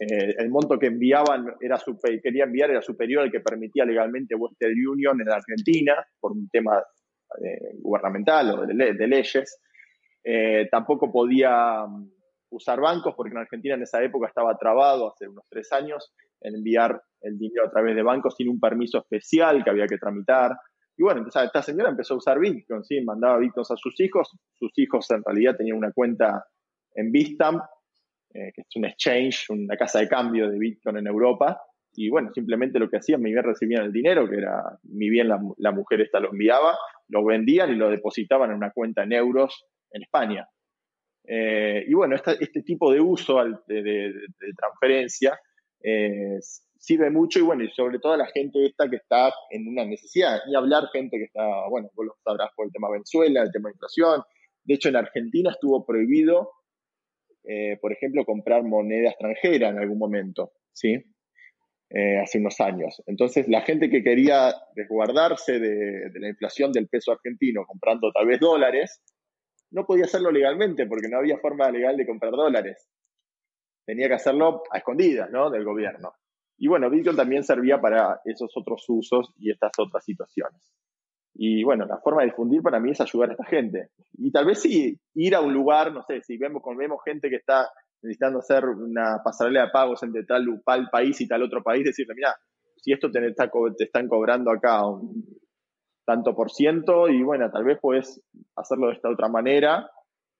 eh, 0.00 0.34
el 0.38 0.50
monto 0.50 0.78
que 0.78 0.86
enviaban 0.86 1.54
era 1.60 1.78
quería 2.22 2.44
enviar 2.44 2.70
era 2.70 2.82
superior 2.82 3.22
al 3.22 3.30
que 3.30 3.40
permitía 3.40 3.84
legalmente 3.84 4.34
Western 4.34 4.74
Union 4.74 5.20
en 5.20 5.30
Argentina 5.30 6.04
por 6.18 6.32
un 6.32 6.48
tema 6.48 6.82
eh, 7.40 7.76
gubernamental 7.78 8.50
o 8.50 8.66
de, 8.66 9.06
leyes. 9.06 9.60
Eh, 10.24 10.68
tampoco 10.70 11.12
podía 11.12 11.86
mm, 11.86 12.10
usar 12.50 12.80
bancos 12.80 13.14
porque 13.16 13.32
en 13.32 13.38
Argentina 13.38 13.74
en 13.74 13.82
esa 13.82 14.02
época 14.02 14.28
estaba 14.28 14.56
trabado 14.56 15.12
hace 15.12 15.28
unos 15.28 15.44
tres 15.48 15.72
años 15.72 16.12
en 16.40 16.56
enviar 16.56 17.00
el 17.20 17.38
dinero 17.38 17.66
a 17.66 17.70
través 17.70 17.94
de 17.94 18.02
bancos 18.02 18.34
sin 18.36 18.48
un 18.48 18.58
permiso 18.58 18.98
especial 18.98 19.62
que 19.62 19.70
había 19.70 19.86
que 19.86 19.98
tramitar. 19.98 20.56
Y 21.02 21.04
bueno, 21.04 21.26
esta 21.26 21.62
señora 21.62 21.90
empezó 21.90 22.14
a 22.14 22.18
usar 22.18 22.38
Bitcoin, 22.38 22.84
¿sí? 22.84 23.00
mandaba 23.00 23.38
Bitcoins 23.38 23.72
a 23.72 23.76
sus 23.76 23.98
hijos. 23.98 24.30
Sus 24.54 24.70
hijos 24.78 25.10
en 25.10 25.20
realidad 25.24 25.56
tenían 25.56 25.78
una 25.78 25.90
cuenta 25.90 26.44
en 26.94 27.10
Bitstamp, 27.10 27.60
eh, 28.32 28.52
que 28.54 28.60
es 28.60 28.76
un 28.76 28.84
exchange, 28.84 29.50
una 29.50 29.76
casa 29.76 29.98
de 29.98 30.06
cambio 30.06 30.48
de 30.48 30.56
Bitcoin 30.60 30.98
en 30.98 31.08
Europa. 31.08 31.60
Y 31.94 32.08
bueno, 32.08 32.30
simplemente 32.32 32.78
lo 32.78 32.88
que 32.88 32.98
hacían, 32.98 33.20
mi 33.20 33.32
bien 33.32 33.42
recibían 33.42 33.82
el 33.82 33.92
dinero, 33.92 34.30
que 34.30 34.36
era, 34.36 34.78
mi 34.84 35.10
bien 35.10 35.26
la, 35.26 35.72
mujer 35.72 36.02
esta 36.02 36.20
lo 36.20 36.30
enviaba, 36.30 36.78
lo 37.08 37.24
vendían 37.24 37.72
y 37.72 37.74
lo 37.74 37.90
depositaban 37.90 38.50
en 38.50 38.58
una 38.58 38.70
cuenta 38.70 39.02
en 39.02 39.12
euros 39.12 39.66
en 39.90 40.02
España. 40.02 40.46
Eh, 41.24 41.84
y 41.84 41.94
bueno, 41.94 42.14
este 42.14 42.62
tipo 42.62 42.92
de 42.92 43.00
uso 43.00 43.42
de 43.66 44.14
transferencia 44.56 45.36
eh, 45.82 46.38
sirve 46.82 47.10
mucho 47.10 47.38
y 47.38 47.42
bueno, 47.42 47.62
y 47.62 47.70
sobre 47.70 48.00
todo 48.00 48.14
a 48.14 48.16
la 48.16 48.26
gente 48.26 48.66
esta 48.66 48.90
que 48.90 48.96
está 48.96 49.32
en 49.50 49.68
una 49.68 49.84
necesidad, 49.84 50.40
y 50.48 50.56
hablar 50.56 50.88
gente 50.92 51.16
que 51.16 51.24
está, 51.24 51.68
bueno, 51.68 51.88
vos 51.94 52.06
lo 52.06 52.14
sabrás 52.24 52.50
por 52.56 52.66
el 52.66 52.72
tema 52.72 52.90
Venezuela, 52.90 53.42
el 53.42 53.52
tema 53.52 53.68
de 53.68 53.74
inflación. 53.74 54.22
De 54.64 54.74
hecho, 54.74 54.88
en 54.88 54.96
Argentina 54.96 55.50
estuvo 55.50 55.86
prohibido, 55.86 56.50
eh, 57.44 57.78
por 57.80 57.92
ejemplo, 57.92 58.24
comprar 58.24 58.64
moneda 58.64 59.10
extranjera 59.10 59.68
en 59.68 59.78
algún 59.78 59.98
momento, 59.98 60.52
¿sí? 60.72 60.96
Eh, 61.90 62.18
hace 62.18 62.38
unos 62.38 62.60
años. 62.60 63.00
Entonces, 63.06 63.46
la 63.48 63.60
gente 63.60 63.88
que 63.88 64.02
quería 64.02 64.52
resguardarse 64.74 65.60
de, 65.60 66.10
de 66.10 66.20
la 66.20 66.30
inflación 66.30 66.72
del 66.72 66.88
peso 66.88 67.12
argentino 67.12 67.64
comprando 67.64 68.10
tal 68.12 68.26
vez 68.26 68.40
dólares, 68.40 69.02
no 69.70 69.86
podía 69.86 70.06
hacerlo 70.06 70.32
legalmente 70.32 70.86
porque 70.86 71.08
no 71.08 71.18
había 71.18 71.38
forma 71.38 71.70
legal 71.70 71.96
de 71.96 72.06
comprar 72.06 72.32
dólares 72.32 72.88
tenía 73.84 74.08
que 74.08 74.14
hacerlo 74.14 74.62
a 74.70 74.78
escondidas, 74.78 75.30
¿no? 75.30 75.50
Del 75.50 75.64
gobierno. 75.64 76.14
Y 76.58 76.68
bueno, 76.68 76.90
Bitcoin 76.90 77.16
también 77.16 77.44
servía 77.44 77.80
para 77.80 78.20
esos 78.24 78.50
otros 78.56 78.84
usos 78.88 79.32
y 79.38 79.50
estas 79.50 79.72
otras 79.78 80.04
situaciones. 80.04 80.72
Y 81.34 81.64
bueno, 81.64 81.86
la 81.86 81.98
forma 81.98 82.22
de 82.22 82.28
difundir 82.28 82.62
para 82.62 82.78
mí 82.78 82.90
es 82.90 83.00
ayudar 83.00 83.30
a 83.30 83.32
esta 83.32 83.46
gente. 83.46 83.88
Y 84.18 84.30
tal 84.30 84.44
vez 84.44 84.60
sí, 84.60 84.98
ir 85.14 85.34
a 85.34 85.40
un 85.40 85.54
lugar, 85.54 85.92
no 85.92 86.02
sé, 86.02 86.22
si 86.22 86.36
vemos, 86.36 86.62
vemos 86.76 87.00
gente 87.04 87.30
que 87.30 87.36
está 87.36 87.70
necesitando 88.02 88.40
hacer 88.40 88.66
una 88.66 89.22
pasarela 89.24 89.62
de 89.62 89.70
pagos 89.70 90.02
entre 90.02 90.24
tal, 90.24 90.44
tal 90.64 90.90
país 90.90 91.20
y 91.20 91.28
tal 91.28 91.42
otro 91.42 91.62
país, 91.62 91.84
decirle, 91.84 92.14
mira, 92.14 92.34
si 92.76 92.92
esto 92.92 93.10
te, 93.10 93.20
te 93.32 93.84
están 93.84 94.08
cobrando 94.08 94.50
acá 94.50 94.86
un 94.86 95.24
tanto 96.04 96.34
por 96.34 96.50
ciento 96.50 97.08
y 97.08 97.22
bueno, 97.22 97.50
tal 97.50 97.64
vez 97.64 97.78
puedes 97.80 98.20
hacerlo 98.56 98.88
de 98.88 98.94
esta 98.94 99.08
otra 99.08 99.28
manera 99.28 99.88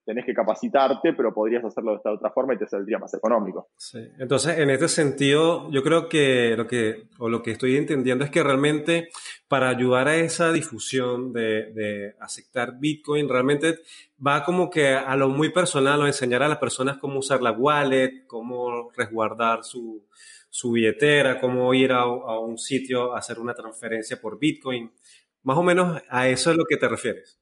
tenés 0.04 0.26
que 0.26 0.34
capacitarte, 0.34 1.12
pero 1.12 1.32
podrías 1.32 1.64
hacerlo 1.64 1.92
de 1.92 1.96
esta 1.98 2.12
otra 2.12 2.30
forma 2.30 2.54
y 2.54 2.58
te 2.58 2.66
saldría 2.66 2.98
más 2.98 3.14
económico. 3.14 3.68
Sí. 3.76 3.98
Entonces, 4.18 4.58
en 4.58 4.70
este 4.70 4.88
sentido, 4.88 5.70
yo 5.70 5.82
creo 5.82 6.08
que 6.08 6.56
lo 6.56 6.66
que, 6.66 7.04
o 7.18 7.28
lo 7.28 7.42
que 7.42 7.52
estoy 7.52 7.76
entendiendo 7.76 8.24
es 8.24 8.30
que 8.30 8.42
realmente 8.42 9.10
para 9.48 9.68
ayudar 9.68 10.08
a 10.08 10.16
esa 10.16 10.52
difusión 10.52 11.32
de, 11.32 11.72
de 11.72 12.14
aceptar 12.20 12.78
Bitcoin, 12.78 13.28
realmente 13.28 13.80
va 14.24 14.44
como 14.44 14.70
que 14.70 14.88
a 14.88 15.14
lo 15.16 15.28
muy 15.28 15.50
personal, 15.50 16.00
o 16.00 16.06
enseñar 16.06 16.42
a 16.42 16.48
las 16.48 16.58
personas 16.58 16.98
cómo 16.98 17.18
usar 17.18 17.42
la 17.42 17.52
wallet, 17.52 18.26
cómo 18.26 18.90
resguardar 18.96 19.64
su, 19.64 20.04
su 20.50 20.72
billetera, 20.72 21.40
cómo 21.40 21.72
ir 21.74 21.92
a, 21.92 22.02
a 22.02 22.40
un 22.40 22.58
sitio 22.58 23.14
a 23.14 23.18
hacer 23.18 23.38
una 23.38 23.54
transferencia 23.54 24.20
por 24.20 24.38
Bitcoin. 24.38 24.90
Más 25.44 25.58
o 25.58 25.62
menos 25.62 26.02
a 26.08 26.28
eso 26.28 26.50
es 26.50 26.56
lo 26.56 26.64
que 26.64 26.76
te 26.76 26.88
refieres. 26.88 27.41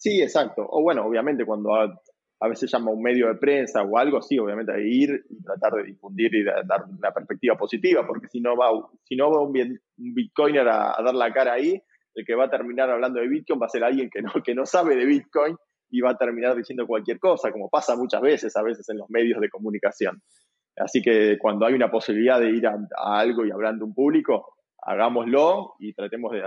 Sí, 0.00 0.22
exacto. 0.22 0.66
O 0.66 0.80
bueno, 0.80 1.04
obviamente 1.04 1.44
cuando 1.44 1.74
a, 1.74 2.48
veces 2.48 2.70
llama 2.72 2.90
un 2.90 3.02
medio 3.02 3.28
de 3.28 3.34
prensa 3.34 3.82
o 3.82 3.98
algo, 3.98 4.22
sí, 4.22 4.38
obviamente 4.38 4.72
hay 4.72 4.82
que 4.82 4.88
ir 4.88 5.24
y 5.28 5.42
tratar 5.42 5.74
de 5.74 5.84
difundir 5.84 6.34
y 6.34 6.42
dar 6.42 6.86
una 6.88 7.12
perspectiva 7.12 7.54
positiva, 7.54 8.06
porque 8.06 8.26
si 8.28 8.40
no 8.40 8.56
va, 8.56 8.70
si 9.04 9.14
no 9.14 9.30
va 9.30 9.42
un, 9.42 9.52
bitcoiner 9.98 10.66
a, 10.66 10.96
dar 11.04 11.14
la 11.14 11.30
cara 11.34 11.52
ahí, 11.52 11.82
el 12.14 12.24
que 12.24 12.34
va 12.34 12.46
a 12.46 12.50
terminar 12.50 12.88
hablando 12.88 13.20
de 13.20 13.28
Bitcoin 13.28 13.60
va 13.60 13.66
a 13.66 13.68
ser 13.68 13.84
alguien 13.84 14.08
que 14.08 14.22
no, 14.22 14.32
que 14.42 14.54
no 14.54 14.64
sabe 14.64 14.96
de 14.96 15.04
Bitcoin 15.04 15.54
y 15.90 16.00
va 16.00 16.12
a 16.12 16.16
terminar 16.16 16.56
diciendo 16.56 16.86
cualquier 16.86 17.18
cosa, 17.18 17.52
como 17.52 17.68
pasa 17.68 17.94
muchas 17.94 18.22
veces, 18.22 18.56
a 18.56 18.62
veces 18.62 18.88
en 18.88 18.96
los 18.96 19.10
medios 19.10 19.38
de 19.38 19.50
comunicación. 19.50 20.22
Así 20.78 21.02
que 21.02 21.36
cuando 21.38 21.66
hay 21.66 21.74
una 21.74 21.90
posibilidad 21.90 22.40
de 22.40 22.48
ir 22.48 22.66
a, 22.66 22.78
algo 22.96 23.44
y 23.44 23.50
hablando 23.50 23.84
un 23.84 23.92
público, 23.92 24.54
hagámoslo 24.80 25.74
y 25.78 25.92
tratemos 25.92 26.32
de, 26.32 26.40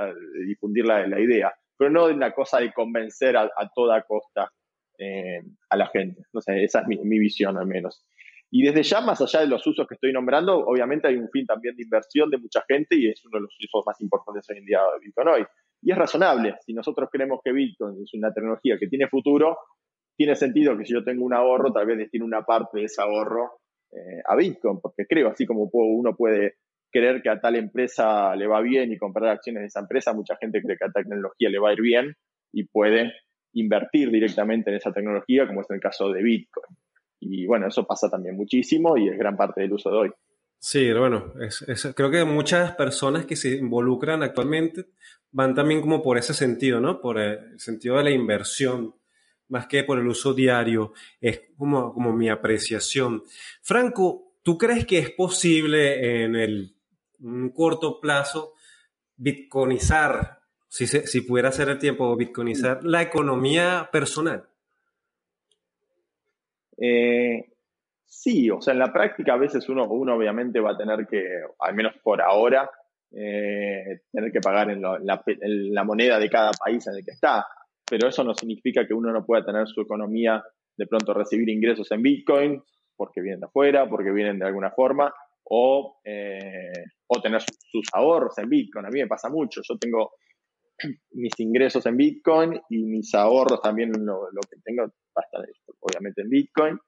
difundir 0.48 0.88
la, 0.88 1.06
la 1.06 1.20
idea 1.20 1.54
pero 1.78 1.90
no 1.90 2.08
de 2.08 2.14
una 2.14 2.32
cosa 2.32 2.60
de 2.60 2.72
convencer 2.72 3.38
a, 3.38 3.50
toda 3.74 4.02
costa 4.04 4.52
eh, 4.98 5.42
a 5.70 5.78
la 5.78 5.88
gente. 5.88 6.24
No 6.34 6.42
sé, 6.42 6.64
esa 6.64 6.82
es 6.82 6.88
mi, 6.88 7.20
visión 7.20 7.58
al 7.58 7.68
menos. 7.68 8.06
Y 8.52 8.64
desde 8.64 8.84
ya, 8.84 9.02
más 9.02 9.20
allá 9.20 9.40
de 9.40 9.48
los 9.48 9.66
usos 9.66 9.88
que 9.88 9.96
estoy 9.96 10.14
nombrando, 10.14 10.60
obviamente 10.60 11.08
hay 11.08 11.16
un 11.16 11.30
fin 11.30 11.46
también 11.46 11.76
de 11.76 11.84
inversión 11.84 12.30
de 12.30 12.38
mucha 12.38 12.64
gente 12.68 12.96
y 12.96 13.10
es 13.10 13.26
uno 13.26 13.40
de 13.40 13.42
los 13.42 13.58
usos 13.60 13.84
más 13.86 14.00
importantes 14.02 14.48
hoy 14.50 14.58
en 14.58 14.66
día 14.66 14.80
de 14.80 15.06
Bitcoin 15.06 15.28
hoy. 15.28 15.46
Y 15.82 15.92
es 15.92 15.98
razonable. 15.98 16.56
Si 16.66 16.74
nosotros 16.74 17.10
creemos 17.12 17.40
que 17.44 17.52
Bitcoin 17.52 18.04
es 18.04 18.14
una 18.14 18.32
tecnología 18.32 18.78
que 18.80 18.88
tiene 18.88 19.08
futuro, 19.08 19.58
tiene 20.16 20.36
sentido 20.36 20.78
que 20.78 20.86
si 20.86 20.94
yo 20.94 21.04
tengo 21.04 21.26
un 21.26 21.34
ahorro, 21.34 21.74
tal 21.74 21.88
vez 21.88 21.98
destine 21.98 22.24
una 22.24 22.44
parte 22.44 22.80
de 22.80 22.86
ese 22.86 23.02
ahorro 23.02 23.60
eh, 23.92 24.22
a 24.26 24.36
Bitcoin, 24.36 24.80
porque 24.80 25.06
creo, 25.08 25.30
así 25.30 25.46
como 25.46 25.70
uno 25.72 26.16
puede 26.16 26.56
creer 26.94 27.22
que 27.22 27.30
a 27.30 27.42
tal 27.42 27.56
empresa 27.56 28.36
le 28.36 28.48
va 28.48 28.62
bien 28.62 28.94
y 28.94 28.98
comprar 28.98 29.32
acciones 29.32 29.64
de 29.64 29.68
esa 29.68 29.82
empresa, 29.82 30.14
mucha 30.14 30.38
gente 30.38 30.62
cree 30.62 30.78
que 30.78 30.86
a 30.86 30.92
tecnología 30.92 31.50
le 31.50 31.60
va 31.60 31.70
a 31.70 31.74
ir 31.74 31.82
bien 31.82 32.16
y 32.54 32.66
puede 32.66 33.12
invertir 33.54 34.12
directamente 34.12 34.70
en 34.70 34.78
esa 34.78 34.94
tecnología, 34.94 35.48
como 35.48 35.62
es 35.62 35.70
el 35.72 35.80
caso 35.80 36.12
de 36.12 36.24
Bitcoin. 36.24 36.78
Y 37.20 37.46
bueno, 37.46 37.68
eso 37.68 37.86
pasa 37.86 38.10
también 38.10 38.36
muchísimo 38.36 38.98
y 38.98 39.10
es 39.10 39.18
gran 39.18 39.36
parte 39.36 39.62
del 39.62 39.74
uso 39.74 39.90
de 39.90 39.98
hoy. 39.98 40.12
Sí, 40.60 40.94
bueno, 40.94 41.34
creo 41.96 42.10
que 42.10 42.24
muchas 42.24 42.74
personas 42.76 43.26
que 43.26 43.36
se 43.36 43.56
involucran 43.56 44.24
actualmente 44.24 44.86
van 45.32 45.54
también 45.56 45.82
como 45.82 46.02
por 46.02 46.18
ese 46.18 46.34
sentido, 46.34 46.80
¿no? 46.80 47.02
Por 47.02 47.20
el 47.20 47.60
sentido 47.60 47.98
de 47.98 48.04
la 48.04 48.12
inversión, 48.12 48.96
más 49.50 49.68
que 49.68 49.84
por 49.84 50.00
el 50.00 50.08
uso 50.08 50.34
diario. 50.34 50.94
Es 51.20 51.42
como, 51.58 51.94
como 51.94 52.14
mi 52.14 52.30
apreciación. 52.30 53.24
Franco, 53.62 54.38
¿tú 54.42 54.58
crees 54.58 54.86
que 54.86 55.00
es 55.00 55.10
posible 55.10 56.24
en 56.24 56.36
el 56.36 56.76
un 57.24 57.50
corto 57.50 58.00
plazo 58.00 58.54
bitcoinizar, 59.16 60.40
si, 60.68 60.88
si 60.88 61.22
pudiera 61.22 61.52
ser 61.52 61.70
el 61.70 61.80
tiempo, 61.80 62.16
bitcoinizar 62.16 62.84
la 62.84 63.02
economía 63.02 63.90
personal? 63.92 64.48
Eh, 66.78 67.46
sí, 68.06 68.50
o 68.50 68.62
sea, 68.62 68.74
en 68.74 68.80
la 68.80 68.92
práctica 68.92 69.34
a 69.34 69.38
veces 69.38 69.68
uno, 69.70 69.88
uno 69.88 70.16
obviamente 70.16 70.60
va 70.60 70.72
a 70.72 70.78
tener 70.78 71.08
que, 71.08 71.24
al 71.60 71.76
menos 71.76 71.94
por 72.04 72.22
ahora, 72.22 72.70
eh, 73.16 74.02
tener 74.12 74.32
que 74.32 74.42
pagar 74.42 74.72
en, 74.72 74.82
la, 74.82 75.84
moneda 75.84 76.20
de 76.20 76.30
cada 76.30 76.52
país 76.52 76.86
en 76.88 76.96
el 76.96 77.06
que 77.06 77.12
está. 77.12 77.46
Pero 77.90 78.08
eso 78.08 78.24
no 78.24 78.34
significa 78.34 78.88
que 78.88 78.94
uno 78.94 79.12
no 79.12 79.26
pueda 79.26 79.46
tener 79.46 79.68
su 79.68 79.82
economía, 79.82 80.44
de 80.76 80.88
pronto 80.88 81.14
recibir 81.14 81.50
ingresos 81.50 81.92
en 81.92 82.02
Bitcoin, 82.02 82.64
porque 82.96 83.22
vienen 83.22 83.42
de 83.42 83.46
afuera, 83.46 83.88
porque 83.88 84.12
vienen 84.12 84.40
de 84.40 84.48
alguna 84.48 84.72
forma, 84.72 85.14
o, 85.56 86.00
eh, 86.04 86.84
o 87.06 87.22
tener 87.22 87.40
sus 87.42 87.88
ahorros 87.94 88.36
en 88.40 88.50
Bitcoin. 88.50 88.88
A 88.88 88.90
mí 88.90 89.02
me 89.02 89.08
pasa 89.08 89.30
mucho. 89.30 89.62
Yo 89.64 89.78
tengo 89.78 90.14
mis 91.12 91.40
ingresos 91.40 91.86
en 91.86 91.96
Bitcoin 91.96 92.60
y 92.70 92.84
mis 92.84 93.14
ahorros 93.14 93.62
también, 93.62 93.92
lo, 93.92 94.30
que 94.50 94.58
tengo, 94.64 94.92
bastante, 95.14 95.52
obviamente 95.80 96.24
en 96.24 96.30
Bitcoin. 96.30 96.80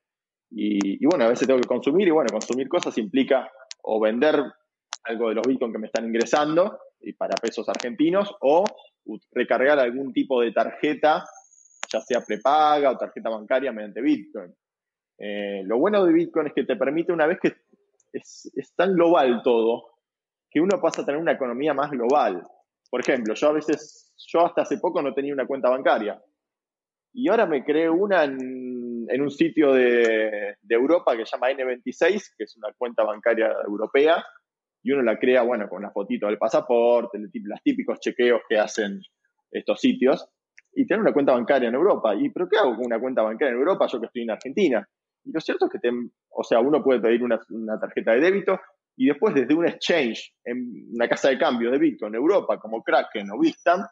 Y, 0.49 1.03
y, 1.03 1.05
bueno, 1.05 1.25
a 1.25 1.29
veces 1.29 1.47
tengo 1.47 1.59
que 1.59 1.67
consumir 1.67 2.07
y 2.07 2.11
bueno, 2.11 2.29
consumir 2.31 2.67
cosas 2.67 2.97
implica 2.97 3.51
o 3.83 3.99
vender 3.99 4.41
algo 5.03 5.29
de 5.29 5.35
los 5.35 5.47
Bitcoin 5.47 5.71
que 5.71 5.79
me 5.79 5.87
están 5.87 6.05
ingresando 6.05 6.79
y 7.01 7.13
para 7.13 7.35
pesos 7.35 7.69
argentinos 7.69 8.33
o 8.41 8.63
recargar 9.31 9.77
algún 9.77 10.11
tipo 10.11 10.41
de 10.41 10.51
tarjeta, 10.51 11.23
ya 11.91 12.01
sea 12.01 12.21
prepaga 12.21 12.89
o 12.89 12.97
tarjeta 12.97 13.29
bancaria 13.29 13.71
mediante 13.71 14.01
Bitcoin. 14.01 14.51
Eh, 15.17 15.63
lo 15.65 15.77
bueno 15.77 16.03
de 16.03 16.11
Bitcoin 16.11 16.47
es 16.47 16.53
que 16.53 16.65
te 16.65 16.75
permite 16.75 17.13
una 17.13 17.25
vez 17.25 17.39
que 17.39 17.53
es, 18.15 18.73
tan 18.75 18.93
global 18.93 19.41
todo, 19.43 19.83
que 20.49 20.61
uno 20.61 20.79
pasa 20.81 21.01
a 21.01 21.05
tener 21.05 21.19
una 21.19 21.33
economía 21.33 21.73
más 21.73 21.91
global. 21.91 22.43
Por 22.89 23.01
ejemplo, 23.01 23.33
yo 23.33 23.49
a 23.49 23.53
veces, 23.53 24.13
yo 24.27 24.45
hasta 24.45 24.61
hace 24.61 24.77
poco 24.77 25.01
no 25.01 25.13
tenía 25.13 25.33
una 25.33 25.47
cuenta 25.47 25.69
bancaria. 25.69 26.21
Y 27.13 27.29
ahora 27.29 27.45
me 27.45 27.63
creé 27.63 27.89
una 27.89 28.23
en, 28.23 29.21
un 29.21 29.31
sitio 29.31 29.73
de, 29.73 30.55
Europa 30.67 31.15
que 31.15 31.25
se 31.25 31.35
llama 31.35 31.51
N26, 31.51 32.33
que 32.37 32.43
es 32.43 32.57
una 32.57 32.73
cuenta 32.77 33.03
bancaria 33.03 33.51
europea, 33.65 34.23
y 34.83 34.91
uno 34.91 35.01
la 35.01 35.17
crea, 35.17 35.41
bueno, 35.41 35.67
con 35.67 35.79
una 35.79 35.91
fotito 35.91 36.27
del 36.27 36.37
pasaporte, 36.37 37.17
los 37.17 37.63
típicos 37.63 37.99
chequeos 37.99 38.41
que 38.47 38.59
hacen 38.59 39.01
estos 39.51 39.79
sitios, 39.79 40.29
y 40.73 40.85
tener 40.85 41.01
una 41.01 41.13
cuenta 41.13 41.33
bancaria 41.33 41.69
en 41.69 41.75
Europa. 41.75 42.13
¿Y 42.15 42.29
pero 42.29 42.47
qué 42.49 42.57
hago 42.57 42.75
con 42.75 42.85
una 42.85 42.99
cuenta 42.99 43.21
bancaria 43.21 43.53
en 43.53 43.59
Europa 43.59 43.87
yo 43.87 43.99
que 43.99 44.07
estoy 44.07 44.23
en 44.23 44.31
Argentina? 44.31 44.87
Y 45.25 45.31
lo 45.31 45.41
cierto 45.41 45.65
es 45.65 45.71
que, 45.71 45.79
te, 45.79 45.89
o 46.29 46.43
sea, 46.43 46.59
uno 46.59 46.83
puede 46.83 46.99
pedir 46.99 47.23
una, 47.23 47.39
una, 47.49 47.79
tarjeta 47.79 48.13
de 48.13 48.21
débito 48.21 48.59
y 48.95 49.07
después 49.07 49.33
desde 49.33 49.53
un 49.53 49.67
exchange 49.67 50.33
en 50.43 50.87
una 50.93 51.07
casa 51.09 51.29
de 51.29 51.37
cambio 51.37 51.71
de 51.71 51.79
Bitcoin 51.79 52.13
en 52.13 52.21
Europa, 52.21 52.59
como 52.59 52.83
Kraken 52.83 53.29
o 53.31 53.39
Bitstamp, 53.39 53.85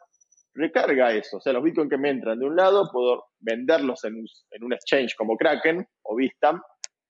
recarga 0.54 1.12
eso. 1.12 1.38
O 1.38 1.40
sea, 1.40 1.52
los 1.52 1.62
Bitcoin 1.62 1.90
que 1.90 1.98
me 1.98 2.10
entran 2.10 2.38
de 2.38 2.46
un 2.46 2.56
lado, 2.56 2.88
puedo 2.92 3.24
venderlos 3.40 4.04
en 4.04 4.14
un, 4.14 4.26
en 4.50 4.64
un 4.64 4.72
exchange 4.72 5.14
como 5.16 5.36
Kraken 5.36 5.86
o 6.02 6.16
Bitstamp 6.16 6.62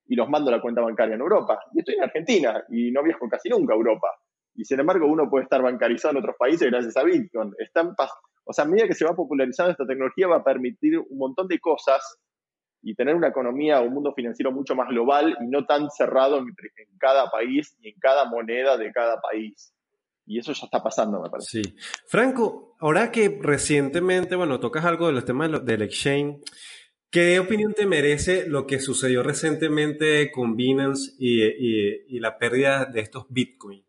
y 0.06 0.16
los 0.16 0.28
mando 0.28 0.50
a 0.50 0.56
la 0.56 0.62
cuenta 0.62 0.80
bancaria 0.80 1.14
en 1.14 1.20
Europa. 1.20 1.60
Y 1.72 1.80
estoy 1.80 1.94
en 1.94 2.04
Argentina 2.04 2.64
y 2.70 2.90
no 2.90 3.02
viajo 3.02 3.28
casi 3.28 3.48
nunca 3.48 3.74
a 3.74 3.76
Europa. 3.76 4.08
Y 4.54 4.64
sin 4.64 4.80
embargo, 4.80 5.06
uno 5.06 5.28
puede 5.28 5.44
estar 5.44 5.62
bancarizado 5.62 6.12
en 6.12 6.18
otros 6.18 6.36
países 6.38 6.70
gracias 6.70 6.96
a 6.96 7.04
Bitcoin. 7.04 7.52
Están 7.58 7.94
o 8.44 8.52
sea, 8.52 8.64
a 8.64 8.68
medida 8.68 8.86
que 8.86 8.94
se 8.94 9.04
va 9.04 9.14
popularizando 9.14 9.72
esta 9.72 9.86
tecnología, 9.86 10.28
va 10.28 10.36
a 10.36 10.44
permitir 10.44 10.98
un 10.98 11.18
montón 11.18 11.48
de 11.48 11.58
cosas 11.58 12.18
y 12.84 12.94
tener 12.94 13.14
una 13.14 13.28
economía 13.28 13.80
o 13.80 13.84
un 13.84 13.94
mundo 13.94 14.12
financiero 14.14 14.52
mucho 14.52 14.74
más 14.74 14.88
global 14.88 15.36
y 15.40 15.46
no 15.46 15.64
tan 15.64 15.90
cerrado 15.90 16.38
en, 16.38 16.48
en 16.48 16.98
cada 16.98 17.30
país 17.30 17.76
y 17.80 17.88
en 17.88 17.98
cada 17.98 18.26
moneda 18.26 18.76
de 18.76 18.92
cada 18.92 19.20
país. 19.20 19.74
Y 20.26 20.38
eso 20.38 20.52
ya 20.52 20.64
está 20.64 20.82
pasando, 20.82 21.20
me 21.20 21.28
parece. 21.28 21.62
Sí. 21.62 21.74
Franco, 22.06 22.76
ahora 22.80 23.10
que 23.10 23.38
recientemente, 23.42 24.36
bueno, 24.36 24.60
tocas 24.60 24.84
algo 24.84 25.06
de 25.06 25.12
los 25.12 25.24
temas 25.24 25.64
del 25.64 25.82
exchange, 25.82 26.40
¿Qué 27.14 27.38
opinión 27.38 27.74
te 27.74 27.86
merece 27.86 28.44
lo 28.48 28.66
que 28.66 28.80
sucedió 28.80 29.22
recientemente 29.22 30.32
con 30.32 30.56
Binance 30.56 31.12
y, 31.16 32.18
la 32.18 32.38
pérdida 32.38 32.86
de 32.86 33.02
estos 33.02 33.26
Bitcoin? 33.28 33.84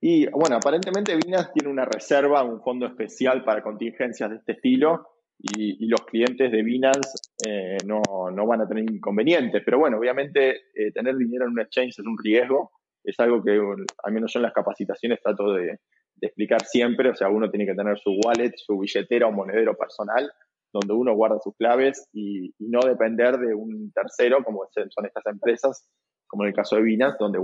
Y 0.00 0.30
bueno, 0.30 0.54
aparentemente 0.54 1.16
Binance 1.16 1.50
tiene 1.54 1.72
una 1.72 1.86
reserva, 1.86 2.44
un 2.44 2.62
fondo 2.62 2.86
especial 2.86 3.42
para 3.42 3.64
contingencias 3.64 4.30
de 4.30 4.36
este 4.36 4.52
estilo 4.52 5.08
y, 5.42 5.86
los 5.88 6.02
clientes 6.02 6.52
de 6.52 6.62
Binance 6.62 7.18
eh, 7.46 7.78
no, 7.84 8.02
van 8.46 8.60
a 8.60 8.68
tener 8.68 8.84
inconvenientes. 8.84 9.62
Pero 9.64 9.78
bueno, 9.78 9.98
obviamente 9.98 10.50
eh, 10.74 10.92
tener 10.92 11.16
dinero 11.16 11.46
en 11.46 11.52
un 11.52 11.60
exchange 11.60 11.98
es 11.98 12.06
un 12.06 12.16
riesgo, 12.22 12.72
es 13.02 13.18
algo 13.18 13.42
que 13.42 13.58
al 14.04 14.12
menos 14.12 14.32
yo 14.32 14.38
en 14.38 14.44
las 14.44 14.52
capacitaciones 14.52 15.20
trato 15.22 15.52
de, 15.54 15.66
de 15.66 16.26
explicar 16.26 16.62
siempre, 16.64 17.10
o 17.10 17.14
sea, 17.14 17.28
uno 17.28 17.50
tiene 17.50 17.66
que 17.66 17.74
tener 17.74 17.98
su 17.98 18.18
wallet, 18.24 18.52
su 18.56 18.78
billetera 18.78 19.26
o 19.26 19.32
monedero 19.32 19.74
personal 19.76 20.30
donde 20.72 20.94
uno 20.94 21.14
guarda 21.14 21.38
sus 21.40 21.54
claves 21.56 22.08
y, 22.12 22.54
no 22.58 22.80
depender 22.80 23.38
de 23.38 23.54
un 23.54 23.92
tercero, 23.92 24.44
como 24.44 24.68
son 24.72 25.06
estas 25.06 25.26
empresas, 25.26 25.88
como 26.26 26.44
en 26.44 26.50
el 26.50 26.54
caso 26.54 26.76
de 26.76 26.82
Binance, 26.82 27.16
donde 27.18 27.38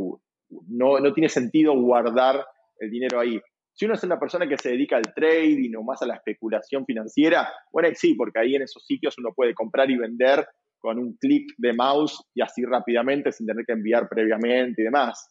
no, 0.69 1.01
no 1.01 1.13
tiene 1.13 1.29
sentido 1.29 1.75
guardar 1.75 2.47
el 2.79 2.91
dinero 2.91 3.19
ahí. 3.19 3.41
Si 3.77 3.85
uno 3.85 3.93
es 3.93 4.03
una 4.05 4.19
persona 4.19 4.49
que 4.49 4.57
se 4.57 4.71
dedica 4.71 4.97
al 4.97 5.13
trading 5.15 5.75
o 5.77 5.83
más 5.83 6.01
a 6.01 6.07
la 6.07 6.15
especulación 6.15 6.87
financiera, 6.87 7.53
bueno, 7.71 7.91
sí, 7.93 8.15
porque 8.15 8.39
ahí 8.41 8.55
en 8.55 8.63
esos 8.63 8.83
sitios 8.87 9.19
uno 9.19 9.35
puede 9.37 9.53
comprar 9.53 9.91
y 9.91 9.99
vender 9.99 10.49
con 10.79 10.99
un 10.99 11.19
clic 11.19 11.53
de 11.59 11.75
mouse 11.75 12.25
y 12.35 12.41
así 12.41 12.65
rápidamente 12.65 13.33
sin 13.33 13.47
tener 13.47 13.67
que 13.67 13.75
enviar 13.75 14.09
previamente 14.09 14.81
y 14.81 14.85
demás, 14.87 15.29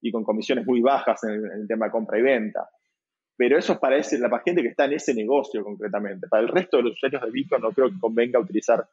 y 0.00 0.12
con 0.12 0.22
comisiones 0.22 0.64
muy 0.64 0.80
bajas 0.80 1.24
en 1.24 1.44
el, 1.44 1.66
tema 1.66 1.86
de 1.86 1.90
compra 1.90 2.20
y 2.20 2.22
venta. 2.22 2.68
Pero 3.36 3.58
eso 3.58 3.72
es 3.72 3.78
para 3.80 3.96
la 3.96 4.42
gente 4.44 4.62
que 4.62 4.68
está 4.68 4.84
en 4.84 4.92
ese 4.92 5.12
negocio 5.12 5.64
concretamente. 5.64 6.28
Para 6.28 6.44
el 6.44 6.48
resto 6.50 6.76
de 6.76 6.84
los 6.84 6.92
usuarios 6.92 7.22
de 7.22 7.30
Bitcoin 7.32 7.62
no 7.62 7.72
creo 7.72 7.88
que 7.88 7.98
convenga 7.98 8.38
utilizar 8.38 8.88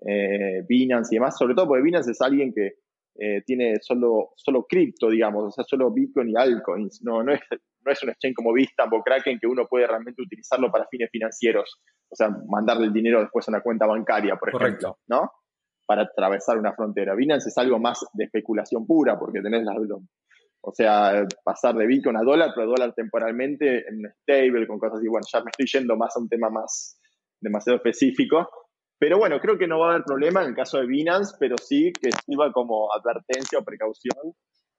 eh, 0.00 0.64
Binance 0.66 1.14
y 1.14 1.18
demás, 1.18 1.36
sobre 1.36 1.54
todo 1.54 1.68
porque 1.68 1.82
Binance 1.82 2.10
es 2.10 2.22
alguien 2.22 2.54
que 2.54 2.76
eh, 3.18 3.42
tiene 3.44 3.76
solo, 3.82 4.32
solo 4.36 4.64
cripto, 4.66 5.10
digamos, 5.10 5.44
o 5.44 5.50
sea, 5.50 5.64
solo 5.64 5.90
Bitcoin 5.90 6.30
y 6.30 6.36
altcoins. 6.36 7.02
No, 7.02 7.22
no, 7.22 7.34
es, 7.34 7.40
no 7.86 7.92
es 7.92 8.02
un 8.02 8.10
exchange 8.10 8.34
como 8.34 8.52
Bitstamp 8.52 8.92
o 8.92 9.02
Kraken 9.02 9.38
que 9.38 9.46
uno 9.46 9.66
puede 9.66 9.86
realmente 9.86 10.20
utilizarlo 10.20 10.70
para 10.70 10.86
fines 10.88 11.08
financieros. 11.10 11.80
O 12.10 12.16
sea, 12.16 12.28
mandarle 12.48 12.86
el 12.86 12.92
dinero 12.92 13.20
después 13.20 13.48
a 13.48 13.52
una 13.52 13.62
cuenta 13.62 13.86
bancaria, 13.86 14.36
por 14.36 14.54
ejemplo, 14.54 14.98
¿no? 15.06 15.30
Para 15.86 16.02
atravesar 16.02 16.58
una 16.58 16.74
frontera. 16.74 17.14
Binance 17.14 17.48
es 17.48 17.58
algo 17.58 17.78
más 17.78 18.04
de 18.12 18.24
especulación 18.24 18.86
pura 18.86 19.18
porque 19.18 19.40
tenés 19.40 19.62
las, 19.64 19.76
o 20.60 20.72
sea, 20.72 21.24
pasar 21.44 21.76
de 21.76 21.86
Bitcoin 21.86 22.16
a 22.16 22.22
dólar, 22.22 22.50
pero 22.54 22.66
dólar 22.66 22.92
temporalmente 22.92 23.88
en 23.88 24.02
stable, 24.22 24.66
con 24.66 24.80
cosas 24.80 24.98
así. 24.98 25.06
Bueno, 25.08 25.24
ya 25.32 25.40
me 25.40 25.50
estoy 25.50 25.66
yendo 25.66 25.96
más 25.96 26.16
a 26.16 26.20
un 26.20 26.28
tema 26.28 26.50
más 26.50 27.00
demasiado 27.40 27.76
específico. 27.76 28.48
Pero 28.98 29.18
bueno, 29.18 29.38
creo 29.40 29.58
que 29.58 29.68
no 29.68 29.78
va 29.78 29.88
a 29.88 29.90
haber 29.90 30.04
problema 30.04 30.42
en 30.42 30.48
el 30.48 30.54
caso 30.56 30.78
de 30.78 30.86
Binance, 30.86 31.36
pero 31.38 31.56
sí 31.58 31.92
que 31.92 32.10
sirva 32.24 32.50
como 32.50 32.92
advertencia 32.92 33.58
o 33.58 33.64
precaución 33.64 34.34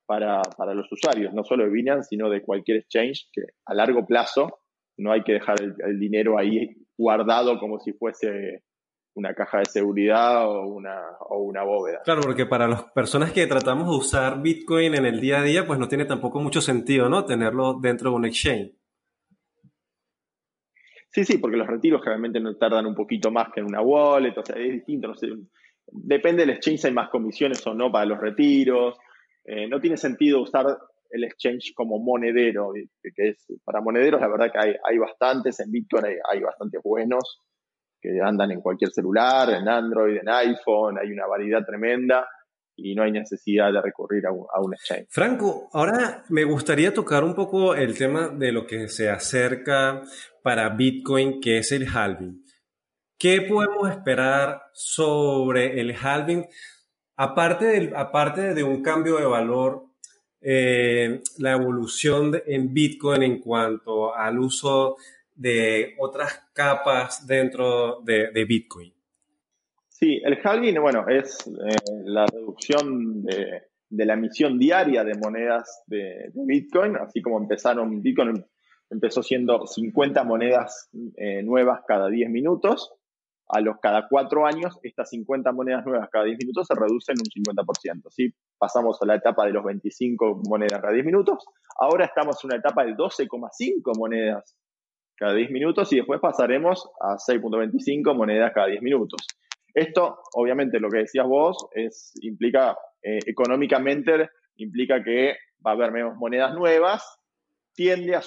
para, 0.07 0.41
para 0.57 0.73
los 0.73 0.91
usuarios, 0.91 1.33
no 1.33 1.43
solo 1.43 1.65
de 1.65 1.69
Binance, 1.69 2.09
sino 2.09 2.29
de 2.29 2.41
cualquier 2.41 2.77
exchange, 2.77 3.29
que 3.31 3.41
a 3.65 3.75
largo 3.75 4.05
plazo 4.07 4.61
no 4.97 5.11
hay 5.11 5.21
que 5.23 5.33
dejar 5.33 5.57
el 5.61 5.99
dinero 5.99 6.39
ahí 6.39 6.75
guardado 6.97 7.59
como 7.59 7.79
si 7.79 7.93
fuese 7.93 8.63
una 9.17 9.33
caja 9.33 9.59
de 9.59 9.65
seguridad 9.65 10.47
o 10.47 10.67
una, 10.67 11.01
o 11.29 11.39
una 11.39 11.63
bóveda. 11.63 12.01
Claro, 12.03 12.21
porque 12.21 12.45
para 12.45 12.67
las 12.67 12.83
personas 12.91 13.31
que 13.31 13.47
tratamos 13.47 13.89
de 13.89 13.95
usar 13.95 14.41
Bitcoin 14.41 14.93
en 14.93 15.05
el 15.05 15.19
día 15.19 15.39
a 15.39 15.43
día, 15.43 15.65
pues 15.65 15.79
no 15.79 15.87
tiene 15.87 16.05
tampoco 16.05 16.39
mucho 16.39 16.61
sentido, 16.61 17.09
¿no? 17.09 17.25
Tenerlo 17.25 17.79
dentro 17.81 18.11
de 18.11 18.15
un 18.15 18.25
exchange. 18.25 18.73
Sí, 21.09 21.25
sí, 21.25 21.39
porque 21.39 21.57
los 21.57 21.65
retiros 21.65 22.01
generalmente 22.01 22.39
no 22.39 22.55
tardan 22.57 22.85
un 22.85 22.93
poquito 22.93 23.31
más 23.31 23.47
que 23.51 23.59
en 23.59 23.65
una 23.65 23.81
wallet, 23.81 24.37
o 24.37 24.45
sea, 24.45 24.55
es 24.55 24.71
distinto, 24.71 25.07
no 25.07 25.15
sé. 25.15 25.29
Depende 25.87 26.45
del 26.45 26.51
exchange, 26.51 26.85
hay 26.85 26.93
más 26.93 27.09
comisiones 27.09 27.65
o 27.65 27.73
no 27.73 27.91
para 27.91 28.05
los 28.05 28.19
retiros. 28.19 28.99
Eh, 29.47 29.67
no 29.67 29.79
tiene 29.79 29.95
sentido 29.97 30.41
usar 30.41 30.77
el 31.09 31.23
exchange 31.23 31.73
como 31.73 31.99
monedero, 31.99 32.73
que 33.01 33.29
es, 33.29 33.47
para 33.63 33.79
monederos 33.79 34.19
la 34.19 34.27
verdad 34.27 34.51
que 34.51 34.59
hay, 34.59 34.75
hay 34.83 34.97
bastantes, 34.97 35.59
en 35.61 35.71
Bitcoin 35.71 36.05
hay, 36.05 36.15
hay 36.29 36.41
bastantes 36.41 36.81
buenos 36.83 37.41
que 38.01 38.19
andan 38.21 38.51
en 38.51 38.61
cualquier 38.61 38.91
celular, 38.91 39.49
en 39.49 39.67
Android, 39.67 40.17
en 40.17 40.29
iPhone, 40.29 40.97
hay 41.01 41.11
una 41.11 41.25
variedad 41.25 41.65
tremenda 41.65 42.27
y 42.75 42.93
no 42.93 43.03
hay 43.03 43.11
necesidad 43.11 43.71
de 43.71 43.81
recurrir 43.81 44.23
a 44.27 44.31
un, 44.31 44.73
exchange. 44.73 45.07
Franco, 45.09 45.69
ahora 45.73 46.23
me 46.29 46.43
gustaría 46.43 46.93
tocar 46.93 47.23
un 47.23 47.33
poco 47.33 47.73
el 47.73 47.97
tema 47.97 48.27
de 48.27 48.51
lo 48.51 48.67
que 48.67 48.87
se 48.87 49.09
acerca 49.09 50.03
para 50.43 50.69
Bitcoin, 50.75 51.39
que 51.41 51.57
es 51.57 51.71
el 51.71 51.87
halving. 51.87 52.43
¿Qué 53.17 53.41
podemos 53.41 53.89
esperar 53.89 54.61
sobre 54.73 55.81
el 55.81 55.95
halving? 55.95 56.45
Aparte 57.17 57.65
de, 57.65 57.93
aparte 57.95 58.53
de 58.53 58.63
un 58.63 58.83
cambio 58.83 59.17
de 59.17 59.25
valor, 59.25 59.87
eh, 60.39 61.19
la 61.39 61.53
evolución 61.53 62.31
en 62.45 62.73
Bitcoin 62.73 63.23
en 63.23 63.39
cuanto 63.39 64.15
al 64.15 64.37
uso 64.37 64.97
de 65.33 65.95
otras 65.97 66.49
capas 66.53 67.25
dentro 67.25 68.01
de, 68.01 68.45
Bitcoin? 68.45 68.93
Sí, 69.89 70.21
el 70.23 70.37
halving, 70.43 70.79
bueno, 70.79 71.07
es 71.07 71.47
eh, 71.47 71.75
la 72.05 72.27
reducción 72.27 73.23
de, 73.23 73.63
la 73.89 74.13
emisión 74.13 74.59
diaria 74.59 75.03
de 75.03 75.15
monedas 75.15 75.83
de, 75.87 76.31
Bitcoin, 76.35 76.97
así 76.97 77.21
como 77.21 77.39
empezaron, 77.39 78.01
Bitcoin 78.01 78.45
empezó 78.91 79.23
siendo 79.23 79.65
50 79.65 80.23
monedas 80.23 80.89
eh, 81.17 81.41
nuevas 81.41 81.81
cada 81.87 82.09
10 82.09 82.29
minutos, 82.29 82.93
a 83.49 83.61
los 83.61 83.77
cada 83.79 84.07
cuatro 84.09 84.45
años, 84.45 84.77
estas 84.83 85.09
50 85.09 85.51
monedas 85.51 85.85
nuevas 85.85 86.09
cada 86.11 86.25
10 86.25 86.37
minutos 86.39 86.67
se 86.67 86.75
reducen 86.75 87.15
un 87.17 87.43
50%. 87.43 88.09
¿sí? 88.09 88.33
Pasamos 88.57 89.01
a 89.01 89.05
la 89.05 89.15
etapa 89.15 89.45
de 89.45 89.53
los 89.53 89.63
25 89.63 90.41
monedas 90.49 90.81
cada 90.81 90.93
10 90.93 91.05
minutos. 91.05 91.45
Ahora 91.79 92.05
estamos 92.05 92.43
en 92.43 92.49
una 92.49 92.57
etapa 92.57 92.83
de 92.83 92.93
12,5 92.93 93.97
monedas 93.97 94.55
cada 95.15 95.33
10 95.33 95.49
minutos 95.51 95.91
y 95.93 95.97
después 95.97 96.19
pasaremos 96.19 96.89
a 96.99 97.15
6.25 97.15 98.15
monedas 98.15 98.51
cada 98.53 98.67
10 98.67 98.81
minutos. 98.81 99.25
Esto, 99.73 100.19
obviamente, 100.33 100.79
lo 100.79 100.89
que 100.89 100.99
decías 100.99 101.27
vos, 101.27 101.67
es, 101.71 102.13
implica 102.21 102.75
eh, 103.01 103.19
económicamente, 103.25 104.29
implica 104.57 105.03
que 105.03 105.35
va 105.65 105.71
a 105.71 105.73
haber 105.73 105.91
menos 105.91 106.15
monedas 106.17 106.53
nuevas, 106.53 107.19
tiende 107.73 108.15
a 108.15 108.21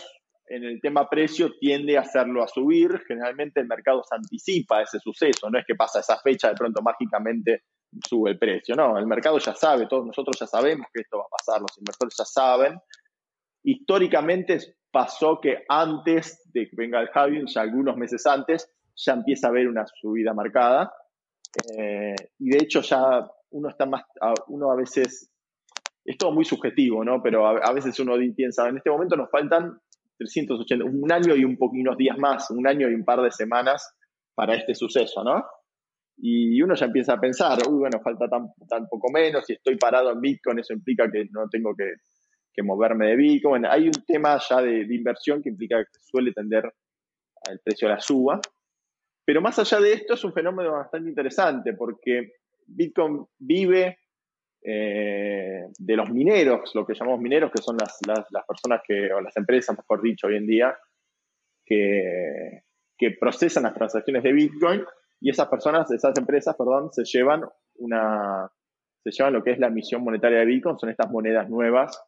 en 0.50 0.64
el 0.64 0.80
tema 0.80 1.08
precio 1.08 1.56
tiende 1.58 1.96
a 1.96 2.00
hacerlo 2.00 2.42
a 2.42 2.48
subir. 2.48 3.00
Generalmente 3.06 3.60
el 3.60 3.68
mercado 3.68 4.02
se 4.02 4.16
anticipa 4.16 4.82
ese 4.82 4.98
suceso, 4.98 5.48
no 5.48 5.58
es 5.58 5.64
que 5.64 5.76
pasa 5.76 6.00
esa 6.00 6.18
fecha 6.18 6.48
de 6.48 6.56
pronto 6.56 6.82
mágicamente 6.82 7.62
sube 8.06 8.30
el 8.30 8.38
precio, 8.38 8.74
no, 8.76 8.98
el 8.98 9.06
mercado 9.06 9.38
ya 9.38 9.54
sabe, 9.54 9.86
todos 9.86 10.06
nosotros 10.06 10.36
ya 10.38 10.46
sabemos 10.46 10.86
que 10.92 11.02
esto 11.02 11.18
va 11.18 11.24
a 11.24 11.36
pasar, 11.36 11.60
los 11.60 11.76
inversores 11.78 12.14
ya 12.18 12.24
saben. 12.24 12.78
Históricamente 13.62 14.58
pasó 14.90 15.40
que 15.40 15.64
antes 15.68 16.42
de 16.52 16.68
que 16.68 16.76
venga 16.76 17.00
el 17.00 17.10
halving, 17.12 17.46
ya 17.46 17.60
algunos 17.60 17.96
meses 17.96 18.26
antes, 18.26 18.72
ya 18.96 19.12
empieza 19.12 19.46
a 19.46 19.50
haber 19.50 19.68
una 19.68 19.86
subida 19.86 20.34
marcada. 20.34 20.92
Eh, 21.76 22.14
y 22.38 22.50
de 22.50 22.58
hecho 22.58 22.80
ya 22.80 23.28
uno 23.50 23.68
está 23.68 23.86
más, 23.86 24.02
uno 24.48 24.70
a 24.72 24.76
veces, 24.76 25.30
es 26.04 26.16
todo 26.16 26.32
muy 26.32 26.44
subjetivo, 26.44 27.04
¿no? 27.04 27.22
Pero 27.22 27.46
a 27.46 27.72
veces 27.72 27.98
uno 28.00 28.14
piensa, 28.34 28.68
en 28.68 28.78
este 28.78 28.90
momento 28.90 29.16
nos 29.16 29.30
faltan 29.30 29.80
380, 30.20 30.84
un 30.84 31.10
año 31.10 31.34
y 31.34 31.44
un 31.44 31.56
unos 31.58 31.96
días 31.96 32.18
más, 32.18 32.50
un 32.50 32.66
año 32.66 32.90
y 32.90 32.94
un 32.94 33.04
par 33.04 33.22
de 33.22 33.30
semanas 33.30 33.96
para 34.34 34.54
este 34.54 34.74
suceso, 34.74 35.24
¿no? 35.24 35.42
Y 36.18 36.60
uno 36.60 36.74
ya 36.74 36.86
empieza 36.86 37.14
a 37.14 37.20
pensar, 37.20 37.58
uy, 37.66 37.78
bueno, 37.78 38.00
falta 38.00 38.28
tan, 38.28 38.52
tan 38.68 38.86
poco 38.86 39.10
menos, 39.10 39.46
si 39.46 39.54
estoy 39.54 39.76
parado 39.76 40.12
en 40.12 40.20
Bitcoin, 40.20 40.58
eso 40.58 40.74
implica 40.74 41.10
que 41.10 41.26
no 41.30 41.48
tengo 41.48 41.74
que, 41.74 41.94
moverme 42.62 43.06
de 43.06 43.16
Bitcoin. 43.16 43.64
hay 43.64 43.86
un 43.86 44.04
tema 44.06 44.38
ya 44.46 44.60
de, 44.60 44.84
de, 44.84 44.94
inversión 44.94 45.42
que 45.42 45.48
implica 45.48 45.82
que 45.82 45.98
suele 45.98 46.30
tender 46.34 46.70
al 47.48 47.58
precio 47.64 47.88
a 47.88 47.92
la 47.92 48.00
suba. 48.00 48.38
Pero 49.24 49.40
más 49.40 49.58
allá 49.58 49.80
de 49.80 49.94
esto, 49.94 50.12
es 50.12 50.24
un 50.24 50.34
fenómeno 50.34 50.72
bastante 50.72 51.08
interesante 51.08 51.72
porque 51.72 52.32
Bitcoin 52.66 53.24
vive 53.38 53.99
eh, 54.62 55.66
de 55.78 55.96
los 55.96 56.10
mineros, 56.10 56.74
lo 56.74 56.84
que 56.86 56.94
llamamos 56.94 57.20
mineros, 57.20 57.50
que 57.50 57.62
son 57.62 57.76
las, 57.78 57.98
personas 58.46 58.82
que, 58.86 59.12
o 59.12 59.20
las 59.20 59.36
empresas, 59.36 59.76
mejor 59.76 60.02
dicho, 60.02 60.26
hoy 60.26 60.36
en 60.36 60.46
día, 60.46 60.76
que, 61.64 62.62
que 62.98 63.12
procesan 63.18 63.62
las 63.62 63.74
transacciones 63.74 64.22
de 64.22 64.32
Bitcoin 64.32 64.84
y 65.20 65.30
esas 65.30 65.48
personas, 65.48 65.90
esas 65.90 66.16
empresas, 66.18 66.56
perdón, 66.56 66.90
se 66.92 67.04
llevan 67.04 67.44
una, 67.76 68.50
se 69.02 69.10
llevan 69.10 69.32
lo 69.32 69.42
que 69.42 69.52
es 69.52 69.58
la 69.58 69.68
emisión 69.68 70.02
monetaria 70.02 70.40
de 70.40 70.46
Bitcoin, 70.46 70.78
son 70.78 70.90
estas 70.90 71.10
monedas 71.10 71.48
nuevas 71.48 72.02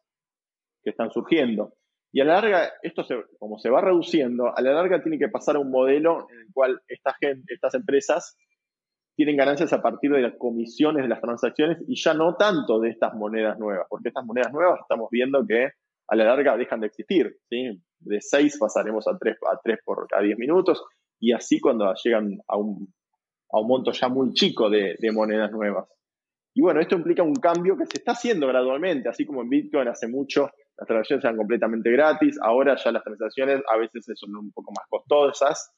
que 0.83 0.91
están 0.91 1.11
surgiendo. 1.11 1.73
Y 2.11 2.21
a 2.21 2.25
la 2.25 2.35
larga, 2.35 2.73
esto 2.83 3.03
se, 3.03 3.15
como 3.39 3.57
se 3.57 3.71
va 3.71 3.81
reduciendo, 3.81 4.55
a 4.55 4.61
la 4.61 4.73
larga 4.73 5.01
tiene 5.01 5.17
que 5.17 5.29
pasar 5.29 5.55
a 5.55 5.59
un 5.59 5.71
modelo 5.71 6.27
en 6.29 6.41
el 6.41 6.47
cual 6.53 6.81
esta 6.87 7.15
gente, 7.19 7.53
estas 7.55 7.73
empresas 7.73 8.37
tienen 9.15 9.37
ganancias 9.37 9.71
a 9.73 9.81
partir 9.81 10.11
de 10.11 10.21
las 10.21 10.33
comisiones 10.37 11.03
de 11.03 11.09
las 11.09 11.21
transacciones 11.21 11.77
y 11.87 12.01
ya 12.01 12.13
no 12.13 12.35
tanto 12.35 12.79
de 12.79 12.89
estas 12.89 13.13
monedas 13.13 13.59
nuevas, 13.59 13.85
porque 13.89 14.09
estas 14.09 14.25
monedas 14.25 14.51
nuevas 14.51 14.79
estamos 14.81 15.09
viendo 15.11 15.45
que 15.47 15.69
a 16.07 16.15
la 16.15 16.25
larga 16.25 16.57
dejan 16.57 16.79
de 16.79 16.87
existir. 16.87 17.37
¿sí? 17.49 17.81
De 17.99 18.21
6 18.21 18.57
pasaremos 18.59 19.07
a 19.07 19.17
3, 19.17 19.37
a 19.51 19.59
3 19.63 19.79
por 19.85 20.07
cada 20.07 20.23
10 20.23 20.37
minutos 20.37 20.83
y 21.19 21.31
así 21.31 21.59
cuando 21.59 21.93
llegan 22.03 22.39
a 22.47 22.57
un, 22.57 22.93
a 23.51 23.59
un 23.59 23.67
monto 23.67 23.91
ya 23.91 24.09
muy 24.09 24.33
chico 24.33 24.69
de 24.69 24.97
monedas 25.13 25.51
nuevas. 25.51 25.87
Y 26.55 26.61
bueno, 26.61 26.79
esto 26.81 26.95
implica 26.95 27.23
un 27.23 27.35
cambio 27.35 27.75
que 27.75 27.85
se 27.85 27.97
está 27.97 28.11
haciendo 28.11 28.47
gradualmente, 28.47 29.09
así 29.09 29.25
como 29.25 29.41
en 29.41 29.49
Bitcoin 29.49 29.87
hace 29.87 30.07
mucho 30.07 30.51
las 30.77 30.87
transacciones 30.87 31.25
eran 31.25 31.37
completamente 31.37 31.91
gratis, 31.91 32.37
ahora 32.41 32.75
ya 32.75 32.91
las 32.91 33.03
transacciones 33.03 33.61
a 33.71 33.77
veces 33.77 34.05
son 34.15 34.35
un 34.35 34.51
poco 34.51 34.71
más 34.71 34.87
costosas, 34.87 35.71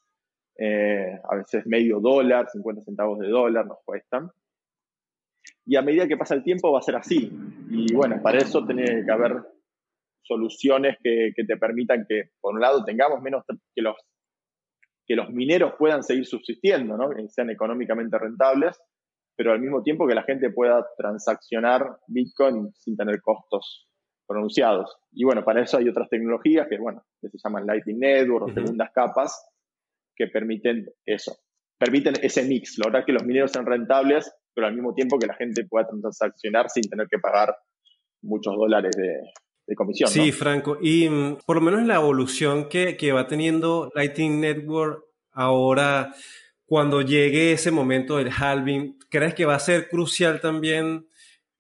eh, 0.58 1.20
a 1.24 1.36
veces 1.36 1.66
medio 1.66 2.00
dólar, 2.00 2.48
50 2.50 2.84
centavos 2.84 3.20
de 3.20 3.28
dólar 3.28 3.66
nos 3.66 3.80
cuestan. 3.84 4.30
Y 5.66 5.76
a 5.76 5.82
medida 5.82 6.08
que 6.08 6.18
pasa 6.18 6.36
el 6.36 6.44
tiempo 6.44 6.72
va 6.72 6.80
a 6.80 6.84
ser 6.84 6.96
así. 6.96 7.32
Y 7.70 7.94
bueno, 7.94 8.22
para 8.22 8.38
eso 8.38 8.66
tiene 8.66 9.04
que 9.06 9.12
haber 9.12 9.44
soluciones 10.24 10.98
que, 11.04 11.32
te 11.36 11.58
permitan 11.58 12.06
que, 12.08 12.32
por 12.40 12.56
un 12.56 12.62
lado, 12.62 12.84
tengamos 12.84 13.22
menos 13.22 13.44
que 13.48 13.82
los, 13.82 13.96
que 15.06 15.16
los 15.16 15.30
mineros 15.30 15.74
puedan 15.78 16.04
seguir 16.04 16.26
subsistiendo, 16.26 16.98
¿no? 16.98 17.10
que 17.10 17.28
sean 17.30 17.50
económicamente 17.50 18.18
rentables, 18.18 18.80
pero 19.36 19.52
al 19.52 19.60
mismo 19.60 19.84
tiempo 19.84 20.08
que 20.08 20.16
la 20.16 20.24
gente 20.24 20.50
pueda 20.50 20.86
transaccionar 20.98 21.98
Bitcoin 22.08 22.72
sin 22.74 22.96
tener 22.96 23.22
costos 23.22 23.88
pronunciados. 24.28 24.98
Y 25.12 25.24
bueno, 25.26 25.44
para 25.44 25.62
eso 25.62 25.78
hay 25.78 25.90
otras 25.90 26.10
tecnologías 26.10 26.68
que, 26.68 26.78
bueno, 26.78 27.04
que 27.22 27.30
se 27.30 27.38
llaman 27.44 27.68
Lightning 27.68 28.00
Network 28.00 28.48
o 28.48 28.54
segundas 28.54 28.92
capas, 28.94 29.55
que 30.16 30.28
permiten 30.28 30.86
eso, 31.06 31.38
permiten 31.78 32.16
ese 32.22 32.44
mix, 32.44 32.78
lograr 32.78 33.06
que 33.06 33.12
los 33.12 33.24
mineros 33.24 33.52
sean 33.52 33.66
rentables, 33.66 34.32
pero 34.54 34.68
al 34.68 34.74
mismo 34.74 34.94
tiempo 34.94 35.20
que 35.20 35.28
la 35.28 35.36
gente 35.36 35.66
pueda 35.66 35.88
transaccionar 35.88 36.70
sin 36.70 36.84
tener 36.90 37.08
que 37.10 37.20
pagar 37.20 37.56
muchos 38.22 38.56
dólares 38.56 38.96
de, 38.98 39.76
comisión. 39.76 40.10
Sí, 40.10 40.32
Franco, 40.32 40.78
y 40.82 41.10
mm, 41.10 41.38
por 41.46 41.58
lo 41.58 41.62
menos 41.62 41.86
la 41.86 41.96
evolución 41.96 42.70
que, 42.70 43.12
va 43.12 43.28
teniendo 43.28 43.92
Lightning 43.96 44.40
Network 44.40 45.04
ahora, 45.32 46.14
cuando 46.66 47.02
llegue 47.02 47.52
ese 47.52 47.72
momento 47.72 48.18
del 48.18 48.32
halving, 48.32 48.98
¿crees 49.10 49.34
que 49.34 49.46
va 49.46 49.56
a 49.56 49.60
ser 49.60 49.90
crucial 49.90 50.40
también 50.40 51.08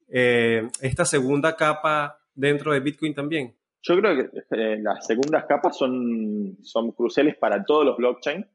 eh, 0.07 0.69
esta 0.81 1.03
segunda 1.03 1.55
capa 1.55 2.19
dentro 2.33 2.73
de 2.73 2.79
Bitcoin 2.79 3.13
también? 3.13 3.55
Yo 3.87 3.95
creo 3.97 4.15
que 4.15 4.39
eh, 4.51 4.79
las 4.81 5.05
segundas 5.05 5.45
capas 5.45 5.77
son, 5.77 6.57
son 6.63 6.91
cruciales 6.91 7.37
para 7.37 7.63
todos 7.63 7.85
los 7.85 7.97
blockchains, 7.97 8.47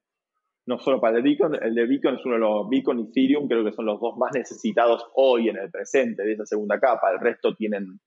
no 0.67 0.79
solo 0.81 1.01
para 1.01 1.19
el 1.19 1.23
de 1.23 1.31
Bitcoin. 1.31 1.55
El 1.63 1.75
de 1.75 1.87
Bitcoin 1.87 2.17
es 2.17 2.25
uno 2.25 2.35
de 2.35 2.41
los, 2.41 2.69
Bitcoin 2.69 2.99
y 2.99 3.03
Ethereum 3.05 3.47
creo 3.47 3.65
que 3.65 3.73
son 3.73 3.87
los 3.87 4.01
dos 4.01 4.17
más 4.17 4.33
necesitados 4.35 5.07
hoy 5.15 5.49
en 5.49 5.57
el 5.57 5.71
presente 5.71 6.25
de 6.25 6.33
esa 6.33 6.47
segunda 6.47 6.81
capa. 6.81 7.13
El 7.13 7.21
resto 7.21 7.55
tienen, 7.55 8.01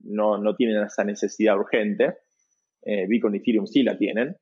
no, 0.00 0.36
no 0.36 0.54
tienen 0.54 0.82
esa 0.82 1.02
necesidad 1.02 1.56
urgente. 1.56 2.18
Eh, 2.82 3.06
Bitcoin 3.08 3.36
y 3.36 3.38
Ethereum 3.38 3.66
sí 3.66 3.82
la 3.82 3.96
tienen. 3.96 4.36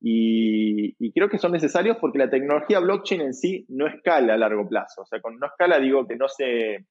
Y, 0.00 0.96
y, 0.98 1.12
creo 1.12 1.28
que 1.28 1.38
son 1.38 1.52
necesarios 1.52 1.98
porque 2.00 2.18
la 2.18 2.28
tecnología 2.28 2.80
blockchain 2.80 3.20
en 3.20 3.34
sí 3.34 3.64
no 3.68 3.86
escala 3.86 4.34
a 4.34 4.38
largo 4.38 4.66
plazo. 4.66 5.02
O 5.02 5.06
sea, 5.06 5.20
con 5.20 5.38
no 5.38 5.46
escala 5.46 5.78
digo 5.78 6.06
que 6.06 6.16
no 6.16 6.28
se 6.28 6.86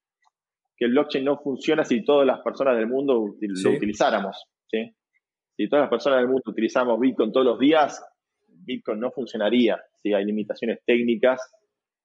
que 0.76 0.86
el 0.86 0.92
blockchain 0.92 1.24
no 1.24 1.38
funciona 1.38 1.84
si 1.84 2.04
todas 2.04 2.26
las 2.26 2.40
personas 2.40 2.76
del 2.76 2.88
mundo 2.88 3.14
lo 3.14 3.70
utilizáramos. 3.70 4.48
Si 5.56 5.68
todas 5.68 5.84
las 5.84 5.90
personas 5.90 6.18
del 6.18 6.28
mundo 6.28 6.42
utilizamos 6.46 6.98
Bitcoin 6.98 7.32
todos 7.32 7.46
los 7.46 7.58
días, 7.58 8.04
Bitcoin 8.48 9.00
no 9.00 9.10
funcionaría. 9.10 9.80
si 10.02 10.12
Hay 10.12 10.24
limitaciones 10.24 10.80
técnicas 10.84 11.40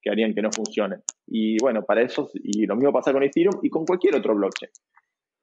que 0.02 0.10
harían 0.10 0.34
que 0.34 0.42
no 0.42 0.50
funcione. 0.52 0.98
Y 1.28 1.58
bueno, 1.62 1.84
para 1.84 2.02
eso, 2.02 2.30
y 2.34 2.66
lo 2.66 2.76
mismo 2.76 2.94
pasa 2.94 3.12
con 3.12 3.24
Ethereum 3.24 3.60
y 3.64 3.70
con 3.70 3.86
cualquier 3.86 4.16
otro 4.16 4.36
blockchain, 4.36 4.72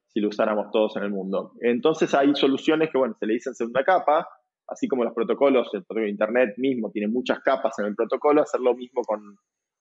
si 0.08 0.20
lo 0.20 0.28
usáramos 0.28 0.70
todos 0.70 0.96
en 0.96 1.04
el 1.04 1.10
mundo. 1.10 1.52
Entonces 1.60 2.12
hay 2.14 2.34
soluciones 2.34 2.90
que, 2.90 2.98
bueno, 2.98 3.14
se 3.18 3.26
le 3.26 3.34
dicen 3.34 3.54
segunda 3.54 3.84
capa, 3.84 4.26
así 4.68 4.88
como 4.88 5.04
los 5.04 5.14
protocolos, 5.14 5.68
el 5.74 5.84
protocolo 5.84 6.08
Internet 6.08 6.54
mismo 6.56 6.90
tiene 6.90 7.08
muchas 7.08 7.40
capas 7.40 7.78
en 7.78 7.86
el 7.86 7.94
protocolo, 7.94 8.42
hacer 8.42 8.60
lo 8.60 8.74
mismo 8.74 9.02
con, 9.02 9.36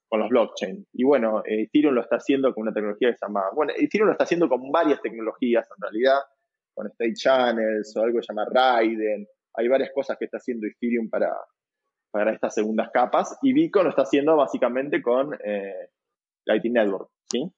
con 0.08 0.19
los 0.19 0.29
blockchain. 0.29 0.86
Y 0.93 1.03
bueno, 1.03 1.41
Ethereum 1.45 1.95
lo 1.95 2.01
está 2.01 2.17
haciendo 2.17 2.53
con 2.53 2.63
una 2.63 2.73
tecnología 2.73 3.12
que 3.12 3.17
se 3.17 3.25
llama, 3.25 3.43
bueno, 3.53 3.73
Ethereum 3.75 4.08
lo 4.08 4.12
está 4.12 4.25
haciendo 4.25 4.49
con 4.49 4.71
varias 4.71 5.01
tecnologías 5.01 5.67
en 5.75 5.81
realidad, 5.81 6.19
con 6.75 6.88
State 6.88 7.13
Channels 7.13 7.95
o 7.95 8.01
algo 8.01 8.19
que 8.19 8.23
se 8.23 8.33
llama 8.33 8.45
Raiden. 8.51 9.25
Hay 9.55 9.67
varias 9.67 9.89
cosas 9.93 10.17
que 10.17 10.25
está 10.25 10.38
haciendo 10.38 10.67
Ethereum 10.67 11.09
para, 11.09 11.33
para 12.11 12.33
estas 12.33 12.53
segundas 12.53 12.89
capas 12.93 13.38
y 13.41 13.53
Bitcoin 13.53 13.85
lo 13.85 13.89
está 13.89 14.03
haciendo 14.03 14.35
básicamente 14.35 15.01
con 15.01 15.33
eh, 15.43 15.89
Lightning 16.45 16.73
Network, 16.73 17.09
¿sí? 17.31 17.51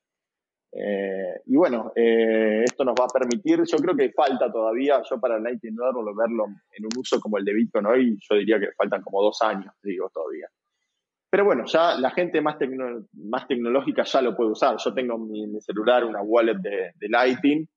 Eh, 0.71 1.41
y 1.45 1.55
bueno, 1.55 1.91
eh, 1.95 2.63
esto 2.63 2.83
nos 2.83 2.93
va 2.93 3.05
a 3.05 3.19
permitir, 3.19 3.63
yo 3.65 3.77
creo 3.77 3.95
que 3.95 4.11
falta 4.11 4.51
todavía, 4.51 5.01
yo 5.09 5.19
para 5.19 5.39
Lightning 5.39 5.75
Network 5.75 6.15
verlo 6.15 6.45
en 6.71 6.85
un 6.85 6.91
uso 6.97 7.19
como 7.19 7.37
el 7.37 7.45
de 7.45 7.53
Bitcoin 7.53 7.85
hoy, 7.87 8.19
yo 8.19 8.35
diría 8.35 8.59
que 8.59 8.71
faltan 8.77 9.01
como 9.01 9.23
dos 9.23 9.41
años, 9.41 9.73
digo 9.81 10.09
todavía. 10.13 10.47
Pero 11.29 11.45
bueno, 11.45 11.65
ya 11.65 11.97
la 11.97 12.11
gente 12.11 12.41
más, 12.41 12.57
tecnológica 12.57 14.03
ya 14.03 14.21
lo 14.21 14.35
puede 14.35 14.51
usar. 14.51 14.77
Yo 14.77 14.93
tengo 14.93 15.15
en 15.15 15.51
mi, 15.51 15.61
celular 15.61 16.05
una 16.05 16.21
wallet 16.21 16.55
de, 16.55 16.93
de 16.95 17.09
Lightning 17.09 17.67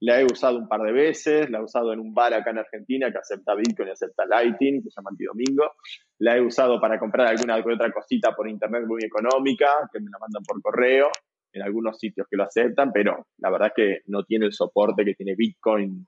la 0.00 0.20
he 0.20 0.24
usado 0.24 0.58
un 0.58 0.68
par 0.68 0.82
de 0.82 0.92
veces, 0.92 1.50
la 1.50 1.58
he 1.58 1.62
usado 1.62 1.92
en 1.92 2.00
un 2.00 2.14
bar 2.14 2.32
acá 2.32 2.50
en 2.50 2.58
Argentina 2.58 3.10
que 3.10 3.18
acepta 3.18 3.54
Bitcoin 3.54 3.88
y 3.88 3.92
acepta 3.92 4.26
Lightning, 4.26 4.82
que 4.82 4.90
se 4.90 5.00
llama 5.00 5.10
Antidomingo. 5.10 5.72
La 6.18 6.36
he 6.36 6.40
usado 6.40 6.80
para 6.80 6.98
comprar 6.98 7.26
alguna 7.26 7.56
otra 7.56 7.90
cosita 7.90 8.34
por 8.34 8.48
internet 8.48 8.84
muy 8.86 9.02
económica, 9.04 9.66
que 9.92 10.00
me 10.00 10.10
la 10.10 10.18
mandan 10.18 10.42
por 10.44 10.62
correo, 10.62 11.10
en 11.52 11.62
algunos 11.62 11.98
sitios 11.98 12.26
que 12.30 12.36
lo 12.36 12.44
aceptan, 12.44 12.92
pero 12.92 13.26
la 13.38 13.50
verdad 13.50 13.68
es 13.68 13.74
que 13.74 14.00
no 14.06 14.22
tiene 14.24 14.46
el 14.46 14.52
soporte 14.52 15.04
que 15.04 15.14
tiene 15.14 15.34
Bitcoin, 15.34 16.06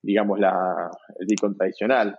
digamos, 0.00 0.38
la, 0.38 0.90
el 1.18 1.26
Bitcoin 1.26 1.56
tradicional. 1.56 2.18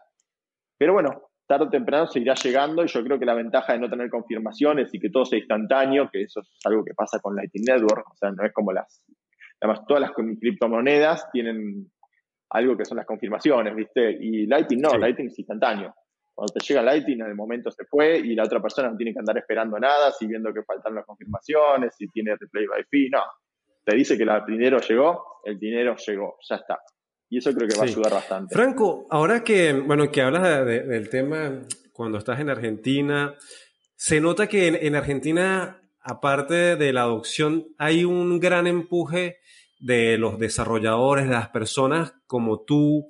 Pero 0.77 0.93
bueno, 0.93 1.30
tarde 1.47 1.65
o 1.65 1.69
temprano 1.69 2.08
seguirá 2.08 2.36
llegando 2.36 2.84
y 2.84 2.88
yo 2.88 3.03
creo 3.03 3.17
que 3.17 3.25
la 3.25 3.34
ventaja 3.34 3.73
de 3.73 3.80
no 3.80 3.89
tener 3.89 4.10
confirmaciones 4.10 4.93
y 4.93 4.99
que 4.99 5.10
todo 5.10 5.25
sea 5.25 5.39
instantáneo, 5.39 6.10
que 6.12 6.23
eso 6.23 6.41
es 6.41 6.49
algo 6.65 6.84
que 6.84 6.93
pasa 6.93 7.19
con 7.19 7.36
Lightning 7.36 7.63
Network, 7.65 8.06
o 8.12 8.17
sea, 8.17 8.32
no 8.32 8.45
es 8.45 8.53
como 8.53 8.73
las, 8.73 9.01
además 9.62 9.86
todas 9.88 10.02
las 10.02 10.12
criptomonedas 10.12 11.30
tienen 11.32 11.91
algo 12.50 12.78
que 12.78 12.86
son 12.86 12.98
las 12.98 13.06
confirmaciones, 13.06 13.76
¿viste? 13.76 14.17
Y 14.20 14.46
Lightning 14.46 14.82
no, 14.82 14.98
Lightning 14.98 15.28
es 15.28 15.39
instantáneo. 15.39 15.93
Cuando 16.34 16.54
te 16.54 16.60
llega 16.60 16.84
Lightning, 16.84 17.22
en 17.22 17.28
el 17.28 17.36
momento 17.36 17.72
se 17.72 17.84
fue 17.86 18.20
y 18.20 18.36
la 18.36 18.43
otra 18.43 18.62
persona 18.62 18.89
no 18.89 18.96
tiene 18.96 19.12
que 19.12 19.20
andar 19.20 19.38
esperando 19.38 19.80
nada, 19.80 20.12
si 20.12 20.28
viendo 20.28 20.54
que 20.54 20.63
faltan 20.63 20.93
las 20.93 21.06
confirmaciones, 21.06 21.96
si 21.98 22.08
tiene 22.10 22.36
replay 22.36 22.67
by 22.67 22.84
fee, 22.89 23.10
no. 23.10 23.24
Te 23.84 23.96
dice 23.96 24.17
que 24.17 24.24
el 24.24 24.46
dinero 24.46 24.80
llegó, 24.80 25.41
el 25.46 25.58
dinero 25.58 25.96
llegó, 25.96 26.38
ya 26.48 26.58
está. 26.58 26.80
Y 27.30 27.39
eso 27.39 27.52
creo 27.54 27.67
que 27.67 27.76
va 27.76 27.84
a 27.84 27.88
ayudar 27.88 28.12
bastante. 28.13 28.54
Franco, 28.54 29.08
ahora 29.10 29.43
que, 29.43 29.74
bueno, 29.74 30.12
que 30.12 30.22
hablas 30.22 30.65
del 30.65 31.10
tema 31.10 31.62
cuando 31.91 32.20
estás 32.20 32.39
en 32.39 32.50
Argentina, 32.50 33.34
se 33.96 34.22
nota 34.22 34.48
que 34.48 34.67
en, 34.67 34.96
Argentina, 34.96 35.82
aparte 36.08 36.78
de 36.78 36.93
la 36.93 37.02
adopción, 37.02 37.67
hay 37.78 38.06
un 38.06 38.39
gran 38.39 38.65
empuje 38.65 39.38
de 39.80 40.17
los 40.17 40.39
desarrolladores, 40.39 41.26
de 41.26 41.34
las 41.34 41.50
personas 41.50 42.13
como 42.26 42.62
tú, 42.62 43.08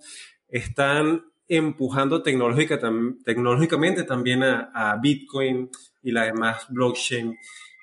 están 0.48 1.24
empujando 1.48 2.24
tecnológica, 2.24 2.80
tecnológicamente 3.24 4.04
también 4.04 4.44
a, 4.44 4.98
Bitcoin 5.02 5.70
y 6.02 6.12
la 6.12 6.26
demás 6.26 6.66
blockchain. 6.70 7.38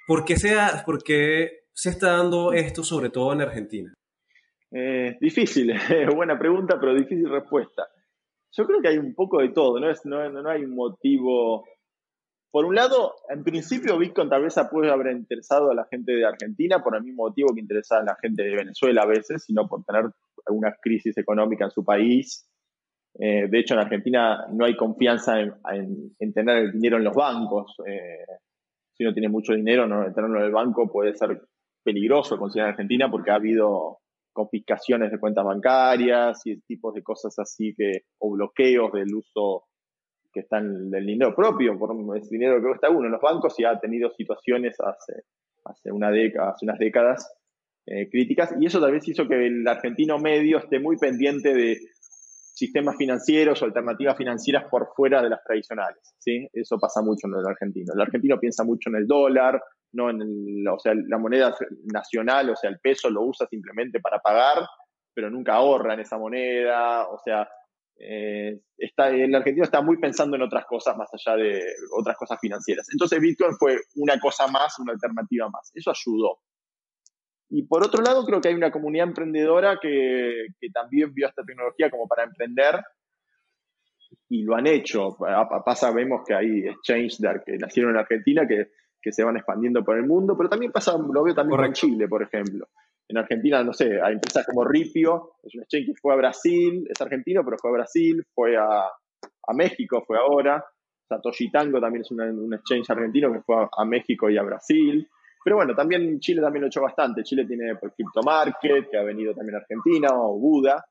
¿Por 0.07 0.25
qué, 0.25 0.37
sea, 0.37 0.83
¿Por 0.85 1.03
qué 1.03 1.61
se 1.73 1.91
está 1.91 2.17
dando 2.17 2.53
esto 2.53 2.83
sobre 2.83 3.09
todo 3.09 3.33
en 3.33 3.41
Argentina? 3.41 3.95
Eh, 4.73 5.17
difícil, 5.21 5.73
buena 6.15 6.37
pregunta, 6.37 6.77
pero 6.81 6.93
difícil 6.93 7.31
respuesta. 7.31 7.87
Yo 8.51 8.67
creo 8.67 8.81
que 8.81 8.89
hay 8.89 8.99
un 8.99 9.15
poco 9.15 9.41
de 9.41 9.51
todo, 9.51 9.79
no, 9.79 9.89
es, 9.89 10.05
no, 10.05 10.29
no 10.29 10.51
hay 10.51 10.65
un 10.65 10.75
motivo. 10.75 11.65
Por 12.55 12.67
un 12.67 12.77
lado, 12.77 13.17
en 13.31 13.43
principio 13.43 13.99
Bitcoin 13.99 14.29
tal 14.29 14.43
vez 14.43 14.55
puede 14.71 14.89
haber 14.89 15.17
interesado 15.17 15.73
a 15.73 15.75
la 15.75 15.87
gente 15.87 16.13
de 16.13 16.25
Argentina 16.25 16.85
por 16.85 16.95
el 16.95 17.03
mismo 17.03 17.25
motivo 17.25 17.53
que 17.53 17.61
interesaba 17.61 18.03
a 18.03 18.05
la 18.05 18.17
gente 18.23 18.45
de 18.45 18.55
Venezuela 18.55 19.03
a 19.03 19.07
veces, 19.07 19.43
sino 19.43 19.67
por 19.67 19.83
tener 19.83 20.05
alguna 20.47 20.73
crisis 20.81 21.19
económica 21.19 21.65
en 21.65 21.73
su 21.73 21.85
país. 21.85 22.49
Eh, 23.19 23.49
de 23.51 23.59
hecho, 23.59 23.75
en 23.75 23.81
Argentina 23.81 24.47
no 24.53 24.67
hay 24.67 24.77
confianza 24.77 25.41
en, 25.41 26.33
tener 26.33 26.59
el 26.59 26.71
dinero 26.71 26.99
en 26.99 27.03
los 27.03 27.17
bancos. 27.17 27.75
Eh, 27.89 28.25
si 28.93 29.03
uno 29.03 29.13
tiene 29.13 29.29
mucho 29.29 29.53
dinero, 29.53 29.89
no, 29.89 30.05
tenerlo 30.15 30.39
en 30.39 30.45
el 30.45 30.53
banco 30.53 30.89
puede 30.93 31.13
ser 31.17 31.43
peligroso, 31.83 32.39
considerar 32.39 32.71
Argentina, 32.71 33.11
porque 33.11 33.33
ha 33.33 33.35
habido 33.35 33.99
confiscaciones 34.33 35.11
de 35.11 35.19
cuentas 35.19 35.45
bancarias 35.45 36.41
y 36.45 36.61
tipos 36.61 36.95
de 36.95 37.03
cosas 37.03 37.37
así 37.37 37.75
que, 37.77 38.03
o 38.21 38.31
bloqueos 38.31 38.93
del 38.93 39.13
uso 39.13 39.65
que 40.35 40.41
están 40.41 40.91
del 40.91 41.07
dinero 41.07 41.35
propio, 41.35 41.79
por 41.79 41.95
el 41.95 42.29
dinero 42.29 42.57
que 42.57 42.69
cuesta 42.69 42.91
uno. 42.91 43.07
En 43.07 43.13
los 43.13 43.21
bancos 43.21 43.55
ya 43.57 43.71
ha 43.71 43.81
tenido 43.81 44.11
situaciones 44.11 44.77
hace, 44.81 45.23
hace, 45.65 45.93
una 45.93 46.11
década, 46.11 46.51
hace 46.51 46.67
unas 46.67 46.79
décadas 46.79 47.33
eh, 47.87 48.11
críticas 48.11 48.55
y 48.59 48.67
eso 48.67 48.81
tal 48.81 48.93
vez 48.93 49.07
hizo 49.09 49.29
que 49.29 49.47
el 49.47 49.67
argentino 49.69 50.19
medio 50.19 50.59
esté 50.59 50.81
muy 50.81 50.97
pendiente 50.97 51.55
de 51.55 51.79
sistemas 52.55 52.97
financieros 52.97 53.61
o 53.61 53.65
alternativas 53.65 54.17
financieras 54.17 54.65
por 54.71 54.89
fuera 54.95 55.23
de 55.23 55.31
las 55.31 55.43
tradicionales. 55.45 56.15
¿sí? 56.19 56.49
Eso 56.53 56.79
pasa 56.79 57.03
mucho 57.03 57.27
en 57.27 57.35
el 57.35 57.47
argentino. 57.47 57.93
El 57.95 58.01
argentino 58.01 58.39
piensa 58.39 58.65
mucho 58.65 58.91
en 58.91 58.97
el 58.97 59.07
dólar, 59.07 59.63
no 59.93 60.11
en 60.11 60.23
el, 60.23 60.69
o 60.69 60.79
sea, 60.79 60.95
la 60.95 61.19
moneda 61.19 61.55
nacional, 61.93 62.51
o 62.51 62.57
sea, 62.57 62.71
el 62.71 62.79
peso 62.81 63.11
lo 63.11 63.23
usa 63.23 63.47
simplemente 63.47 64.01
para 64.01 64.19
pagar, 64.19 64.67
pero 65.13 65.31
nunca 65.31 65.55
ahorra 65.55 65.95
en 65.95 66.01
esa 66.01 66.19
moneda, 66.19 67.09
o 67.09 67.19
sea, 67.19 67.49
eh, 67.97 68.61
está, 68.77 69.11
el 69.11 69.35
argentino 69.35 69.65
está 69.65 69.81
muy 69.81 69.99
pensando 69.99 70.37
en 70.37 70.43
otras 70.43 70.67
cosas 70.67 70.97
más 70.97 71.09
allá 71.13 71.37
de 71.37 71.63
otras 71.97 72.17
cosas 72.17 72.39
financieras. 72.41 72.89
Entonces 72.93 73.21
Bitcoin 73.21 73.57
fue 73.57 73.79
una 73.97 74.19
cosa 74.19 74.47
más, 74.49 74.79
una 74.79 74.93
alternativa 74.93 75.49
más. 75.49 75.71
Eso 75.75 75.91
ayudó. 75.91 76.39
Y 77.51 77.67
por 77.67 77.85
otro 77.85 78.03
lado, 78.03 78.25
creo 78.25 78.41
que 78.41 78.49
hay 78.49 78.55
una 78.55 78.73
comunidad 78.73 79.09
emprendedora 79.09 79.79
que, 79.81 80.47
que 80.59 80.71
también 80.71 81.13
vio 81.15 81.29
esta 81.29 81.45
tecnología 81.45 81.91
como 81.91 82.09
para 82.09 82.25
emprender 82.25 82.83
y 84.29 84.43
lo 84.43 84.57
han 84.57 84.67
hecho. 84.67 85.17
Pasa, 85.65 85.93
vemos 85.93 86.23
que 86.27 86.35
hay 86.35 86.67
exchanges 86.67 87.21
que 87.45 87.59
nacieron 87.59 87.93
en 87.93 87.99
Argentina 87.99 88.47
que 88.49 88.71
que 89.05 89.13
se 89.13 89.23
van 89.23 89.37
expandiendo 89.37 89.85
por 89.85 89.99
el 89.99 90.07
mundo, 90.07 90.35
pero 90.35 90.49
también 90.49 90.73
pasa, 90.73 90.97
lo 90.97 91.23
veo 91.23 91.35
también 91.35 91.63
en 91.63 91.75
Chile, 91.75 92.09
por 92.09 92.23
ejemplo. 92.23 92.67
En 93.09 93.19
Argentina, 93.19 93.63
no 93.63 93.73
sé, 93.73 94.01
hay 94.01 94.15
empresas 94.15 94.47
como 94.47 94.65
Ripio, 94.65 95.35
es 95.43 95.55
un 95.55 95.63
exchange 95.63 95.87
que 95.87 95.95
fue 95.95 96.15
a 96.15 96.17
Brasil, 96.17 96.87
es 96.89 97.01
argentino, 97.01 97.45
pero 97.45 97.59
fue 97.59 97.71
a 97.71 97.75
Brasil, 97.75 98.25
fue 98.35 98.57
a, 98.57 98.91
México, 99.55 100.03
fue 100.07 100.19
ahora. 100.19 100.65
Satoshi 101.07 101.51
Tango 101.51 101.81
también 101.81 102.01
es 102.01 102.11
un 102.11 102.55
exchange 102.55 102.89
argentino 102.91 103.31
que 103.31 103.41
fue 103.43 103.57
a, 103.71 103.85
México 103.85 104.31
y 104.31 104.39
a 104.39 104.43
Brasil. 104.43 105.07
Pero 105.45 105.57
bueno, 105.57 105.75
también 105.75 106.19
Chile 106.19 106.41
también 106.41 106.63
lo 106.63 106.67
ha 106.67 106.69
hecho 106.69 106.81
bastante. 106.81 107.23
Chile 107.23 107.45
tiene 107.47 107.77
por 107.77 107.93
Crypto 107.95 108.23
Market, 108.23 108.89
que 108.91 108.97
ha 108.97 109.03
venido 109.03 109.35
también 109.35 109.57
a 109.57 109.59
Argentina, 109.59 110.09
o 110.13 110.39
Buda. 110.39 110.83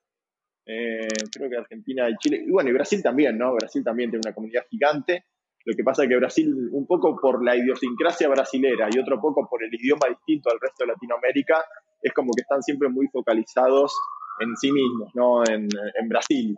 Eh, 0.65 1.07
creo 1.31 1.49
que 1.49 1.57
Argentina 1.57 2.07
y 2.07 2.15
Chile, 2.17 2.43
y 2.45 2.51
bueno, 2.51 2.69
y 2.69 2.73
Brasil 2.73 3.01
también, 3.01 3.37
¿no? 3.37 3.55
Brasil 3.55 3.83
también 3.83 4.11
tiene 4.11 4.21
una 4.23 4.35
comunidad 4.35 4.65
gigante. 4.69 5.25
Lo 5.65 5.75
que 5.75 5.83
pasa 5.83 6.03
es 6.03 6.09
que 6.09 6.17
Brasil, 6.17 6.69
un 6.71 6.85
poco 6.85 7.15
por 7.19 7.43
la 7.43 7.55
idiosincrasia 7.55 8.27
brasilera 8.27 8.89
y 8.93 8.99
otro 8.99 9.19
poco 9.19 9.47
por 9.49 9.63
el 9.63 9.73
idioma 9.73 10.07
distinto 10.09 10.51
al 10.51 10.59
resto 10.59 10.83
de 10.83 10.91
Latinoamérica, 10.91 11.63
es 12.03 12.13
como 12.13 12.31
que 12.33 12.41
están 12.41 12.61
siempre 12.61 12.89
muy 12.89 13.07
focalizados 13.07 13.93
en 14.39 14.55
sí 14.57 14.71
mismos, 14.71 15.11
¿no? 15.15 15.43
En, 15.45 15.69
Brasil. 16.07 16.55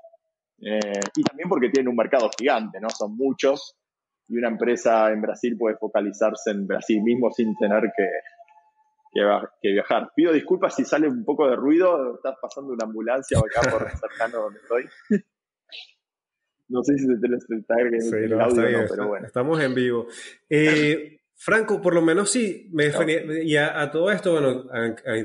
Eh, 0.60 1.00
y 1.16 1.24
también 1.24 1.48
porque 1.48 1.70
tienen 1.70 1.90
un 1.90 1.96
mercado 1.96 2.30
gigante, 2.38 2.80
¿no? 2.82 2.90
Son 2.90 3.16
muchos 3.16 3.78
y 4.28 4.38
una 4.38 4.48
empresa 4.48 5.12
en 5.12 5.22
Brasil 5.22 5.56
puede 5.58 5.78
focalizarse 5.78 6.52
en 6.52 6.66
Brasil 6.66 7.02
mismo 7.04 7.32
sin 7.32 7.56
tener 7.58 7.84
que, 7.96 8.10
que, 9.62 9.72
viajar. 9.72 10.10
Pido 10.16 10.34
disculpas 10.34 10.76
si 10.76 10.84
sale 10.84 11.08
un 11.08 11.24
poco 11.24 11.48
de 11.48 11.56
ruido, 11.56 12.16
estás 12.16 12.36
pasando 12.42 12.74
una 12.74 12.86
ambulancia 12.86 13.38
acá 13.38 13.70
por 13.70 13.88
cercano 14.00 14.44
donde 14.44 14.60
estoy. 14.60 14.86
No 16.68 16.84
sé 16.84 16.98
si 16.98 17.06
se 17.06 17.16
te 17.18 17.36
está 17.36 17.76
sí, 18.00 18.30
no, 18.30 18.42
audio, 18.42 18.86
pero 18.90 19.08
bueno. 19.08 19.28
Estamos 19.28 19.62
en 19.62 19.76
vivo. 19.76 20.08
Eh, 20.50 21.20
Franco, 21.38 21.82
por 21.82 21.94
lo 21.94 22.02
menos 22.02 22.32
sí, 22.32 22.70
me 22.72 22.92
y 23.44 23.58
a, 23.58 23.92
todo 23.92 24.10
esto, 24.10 24.32
bueno, 24.32 24.66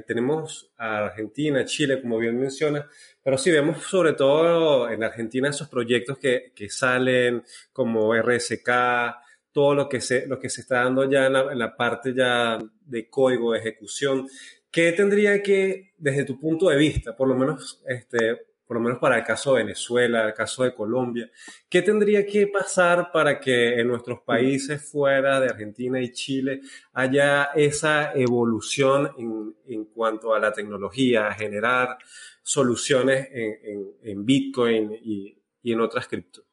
tenemos 0.07 0.73
a 0.77 1.07
Argentina, 1.07 1.65
Chile, 1.65 2.03
como 2.03 2.19
bien 2.19 2.39
mencionas, 2.39 2.87
pero 3.23 3.39
sí 3.39 3.51
vemos 3.51 3.83
sobre 3.85 4.15
todo 4.15 4.91
en 4.91 5.05
Argentina 5.05 5.49
esos 5.49 5.69
proyectos 5.69 6.19
que, 6.19 6.53
que 6.55 6.69
salen 6.69 7.45
como 7.73 8.13
RSK, 8.15 8.69
todo 9.53 9.75
lo 9.75 9.89
que 9.89 10.01
se, 10.01 10.27
lo 10.27 10.39
que 10.39 10.51
se 10.51 10.63
está 10.63 10.83
dando 10.83 11.09
ya 11.09 11.27
en 11.27 11.33
la, 11.33 11.53
en 11.53 11.59
la 11.59 11.77
parte 11.77 12.13
ya 12.13 12.59
de 12.85 13.09
código 13.09 13.53
de 13.53 13.61
ejecución. 13.61 14.29
¿Qué 14.71 14.93
tendría 14.93 15.43
que, 15.43 15.95
desde 15.97 16.25
tu 16.25 16.39
punto 16.39 16.69
de 16.69 16.77
vista, 16.77 17.17
por 17.17 17.29
lo 17.29 17.37
menos 17.37 17.83
este, 17.87 18.50
por 18.71 18.77
lo 18.77 18.85
menos 18.85 19.01
para 19.01 19.19
el 19.19 19.25
caso 19.25 19.55
de 19.55 19.65
Venezuela, 19.65 20.29
el 20.29 20.33
caso 20.33 20.63
de 20.63 20.73
Colombia, 20.73 21.29
¿qué 21.69 21.83
tendría 21.83 22.25
que 22.25 22.47
pasar 22.47 23.11
para 23.11 23.41
que 23.41 23.81
en 23.81 23.89
nuestros 23.89 24.21
países 24.21 24.89
fuera 24.89 25.41
de 25.41 25.49
Argentina 25.49 26.01
y 26.01 26.13
Chile 26.13 26.61
haya 26.93 27.47
esa 27.57 28.13
evolución 28.15 29.11
en, 29.67 29.87
cuanto 29.87 30.33
a 30.33 30.39
la 30.39 30.53
tecnología, 30.53 31.27
a 31.27 31.35
generar 31.35 31.99
soluciones 32.45 33.29
en, 33.33 34.25
Bitcoin 34.25 34.93
y, 35.03 35.37
en 35.65 35.81
otras 35.81 36.07
criptos? 36.07 36.45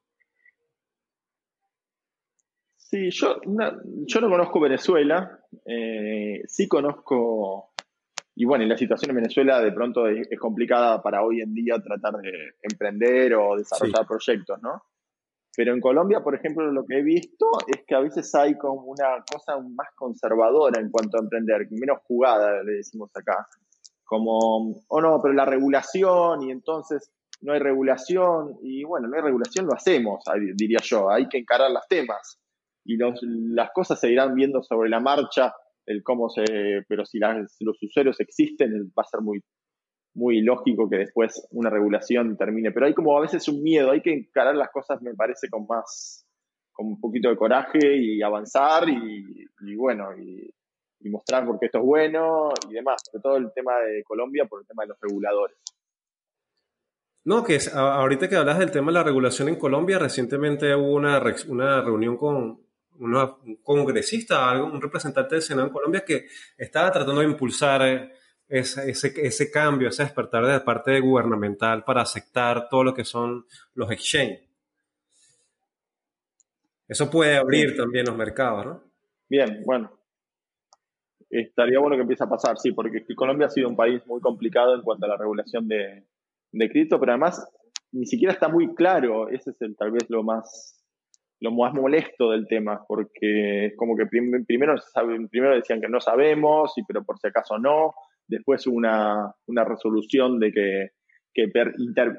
Sí, 2.78 3.12
yo, 3.12 3.40
no 3.46 4.30
conozco 4.30 4.60
Venezuela, 4.60 5.40
eh, 5.68 6.42
sí 6.48 6.68
conozco 6.68 7.76
y 8.40 8.46
bueno, 8.46 8.64
y 8.64 8.68
la 8.68 8.78
situación 8.78 9.10
en 9.10 9.16
Venezuela 9.16 9.60
de 9.60 9.72
pronto 9.72 10.08
es, 10.08 10.28
complicada 10.40 11.02
para 11.02 11.24
hoy 11.24 11.42
en 11.42 11.56
día 11.56 11.82
tratar 11.82 12.18
de 12.22 12.54
emprender 12.62 13.34
o 13.34 13.58
desarrollar 13.58 14.06
proyectos, 14.06 14.62
¿no? 14.62 14.84
Pero 15.56 15.74
en 15.74 15.82
Colombia, 15.82 16.20
por 16.20 16.36
ejemplo, 16.36 16.72
lo 16.72 16.86
que 16.86 17.00
he 17.00 17.02
visto 17.02 17.48
es 17.66 17.84
que 17.88 17.96
a 17.96 18.00
veces 18.00 18.34
hay 18.36 18.56
como 18.56 18.84
una 18.84 19.24
cosa 19.26 19.58
más 19.60 19.88
conservadora 19.96 20.80
en 20.80 20.92
cuanto 20.92 21.18
a 21.18 21.22
emprender, 21.22 21.68
menos 21.72 21.98
jugada, 22.04 22.62
le 22.62 22.74
decimos 22.74 23.10
acá. 23.16 23.48
Como, 24.06 24.84
oh 24.88 25.02
no, 25.02 25.20
pero 25.20 25.34
la 25.34 25.46
regulación 25.46 26.44
y 26.44 26.52
entonces 26.52 27.12
no 27.42 27.54
hay 27.54 27.60
regulación 27.60 28.60
y 28.62 28.84
bueno, 28.84 29.08
no 29.08 29.16
hay 29.16 29.24
regulación, 29.24 29.66
lo 29.66 29.74
hacemos, 29.74 30.24
diría 30.56 30.80
yo, 30.84 31.10
hay 31.10 31.28
que 31.28 31.40
encarar 31.40 31.72
los 31.72 31.88
temas 31.88 32.40
y 32.86 32.98
las 32.98 33.72
cosas 33.72 34.00
se 34.00 34.12
irán 34.12 34.36
viendo 34.36 34.62
sobre 34.62 34.90
la 34.90 35.00
marcha 35.00 35.56
el 35.88 36.04
cómo 36.04 36.30
se, 36.30 36.44
pero 36.88 37.06
si 37.06 37.20
los 37.20 37.82
usuarios 37.82 38.20
existen, 38.20 38.92
va 38.98 39.04
a 39.04 39.10
ser 39.10 39.22
muy, 39.22 39.42
muy 40.14 40.42
lógico 40.42 40.90
que 40.90 40.98
después 40.98 41.48
una 41.52 41.70
regulación 41.70 42.38
termine. 42.38 42.72
Pero 42.72 42.88
hay 42.88 42.94
como 42.94 43.18
a 43.18 43.22
veces 43.22 43.48
un 43.48 43.64
miedo, 43.64 43.92
hay 43.92 44.02
que 44.02 44.14
encarar 44.14 44.56
las 44.56 44.70
cosas, 44.70 45.02
me 45.02 45.16
parece, 45.16 45.50
con 45.50 45.66
más, 45.66 46.28
con 46.74 46.88
un 46.88 47.00
poquito 47.00 47.30
de 47.30 47.38
coraje 47.38 47.96
y 47.96 48.22
avanzar 48.22 48.90
y, 48.90 49.76
bueno, 49.76 50.10
y, 50.18 50.54
mostrar 51.10 51.46
por 51.46 51.58
qué 51.58 51.68
esto 51.68 51.78
es 51.78 51.86
bueno 51.86 52.50
y 52.70 52.74
demás. 52.74 53.02
Sobre 53.10 53.22
todo 53.22 53.38
el 53.38 53.54
tema 53.54 53.80
de 53.80 54.04
Colombia 54.04 54.46
por 54.46 54.60
el 54.60 54.68
tema 54.68 54.84
de 54.84 54.90
los 54.90 54.98
reguladores. 55.00 55.56
No, 57.24 57.46
que 57.46 57.60
ahorita 57.74 58.28
que 58.28 58.36
hablas 58.36 58.60
del 58.60 58.72
tema 58.72 58.88
de 58.88 58.96
la 58.96 59.04
regulación 59.04 59.48
en 59.48 59.56
Colombia, 59.56 60.00
recientemente 60.00 60.76
hubo 60.76 60.96
una, 60.96 61.22
una 61.48 61.82
reunión 61.82 62.18
con 62.18 62.67
un 63.00 63.58
congresista, 63.64 64.62
un 64.62 64.82
representante 64.82 65.36
del 65.36 65.42
Senado 65.42 65.68
en 65.68 65.74
Colombia 65.74 66.04
que 66.06 66.28
estaba 66.58 66.92
tratando 66.92 67.22
de 67.22 67.28
impulsar 67.28 67.82
eh, 67.84 68.12
ese, 68.48 68.90
ese, 68.92 69.52
cambio, 69.52 69.90
ese 69.90 70.04
despertar 70.04 70.46
de 70.46 70.54
la 70.54 70.66
parte 70.66 71.00
gubernamental 71.00 71.84
para 71.84 72.02
aceptar 72.02 72.70
todo 72.70 72.84
lo 72.84 72.94
que 72.94 73.04
son 73.04 73.46
los 73.74 73.92
exchanges. 73.92 74.48
Eso 76.88 77.10
puede 77.10 77.36
abrir 77.36 77.76
también 77.76 78.06
los 78.06 78.16
mercados, 78.16 78.66
¿no? 78.66 78.84
Bien, 79.30 79.62
bueno. 79.66 79.92
Estaría 81.30 81.80
bueno 81.80 81.98
que 81.98 82.04
empiece 82.04 82.24
a 82.24 82.30
pasar, 82.30 82.58
sí, 82.58 82.72
porque 82.72 83.04
Colombia 83.14 83.48
ha 83.48 83.50
sido 83.50 83.68
un 83.68 83.76
país 83.76 84.02
muy 84.06 84.22
complicado 84.22 84.74
en 84.74 84.82
cuanto 84.82 85.06
a 85.06 85.10
la 85.10 85.18
regulación 85.18 85.68
de, 85.68 86.06
de 86.54 86.70
cripto, 86.70 86.98
pero 86.98 87.12
además 87.12 87.46
ni 87.92 88.06
siquiera 88.06 88.34
está 88.34 88.48
muy 88.48 88.74
claro, 88.76 89.28
ese 89.30 89.52
es 89.52 89.62
el, 89.62 89.76
tal 89.76 89.92
vez 89.92 90.10
lo 90.10 90.24
más 90.24 90.77
lo 91.40 91.52
más 91.52 91.74
molesto 91.74 92.32
del 92.32 92.48
tema, 92.48 92.84
porque 92.88 93.68
es 93.68 93.76
como 93.78 93.96
que 93.96 94.08
primero, 94.08 94.44
primero 95.30 95.56
decían 95.56 95.82
que 95.82 95.90
no 95.90 96.00
sabemos, 96.00 96.74
y, 96.78 96.84
pero 96.84 97.04
por 97.04 97.20
si 97.20 97.28
acaso 97.28 97.60
no, 97.60 97.94
después 98.28 98.66
hubo 98.68 98.76
una, 98.76 99.34
una 99.46 99.64
resolución 99.64 100.40
de 100.40 100.52
que, 100.52 100.90
que 101.34 101.52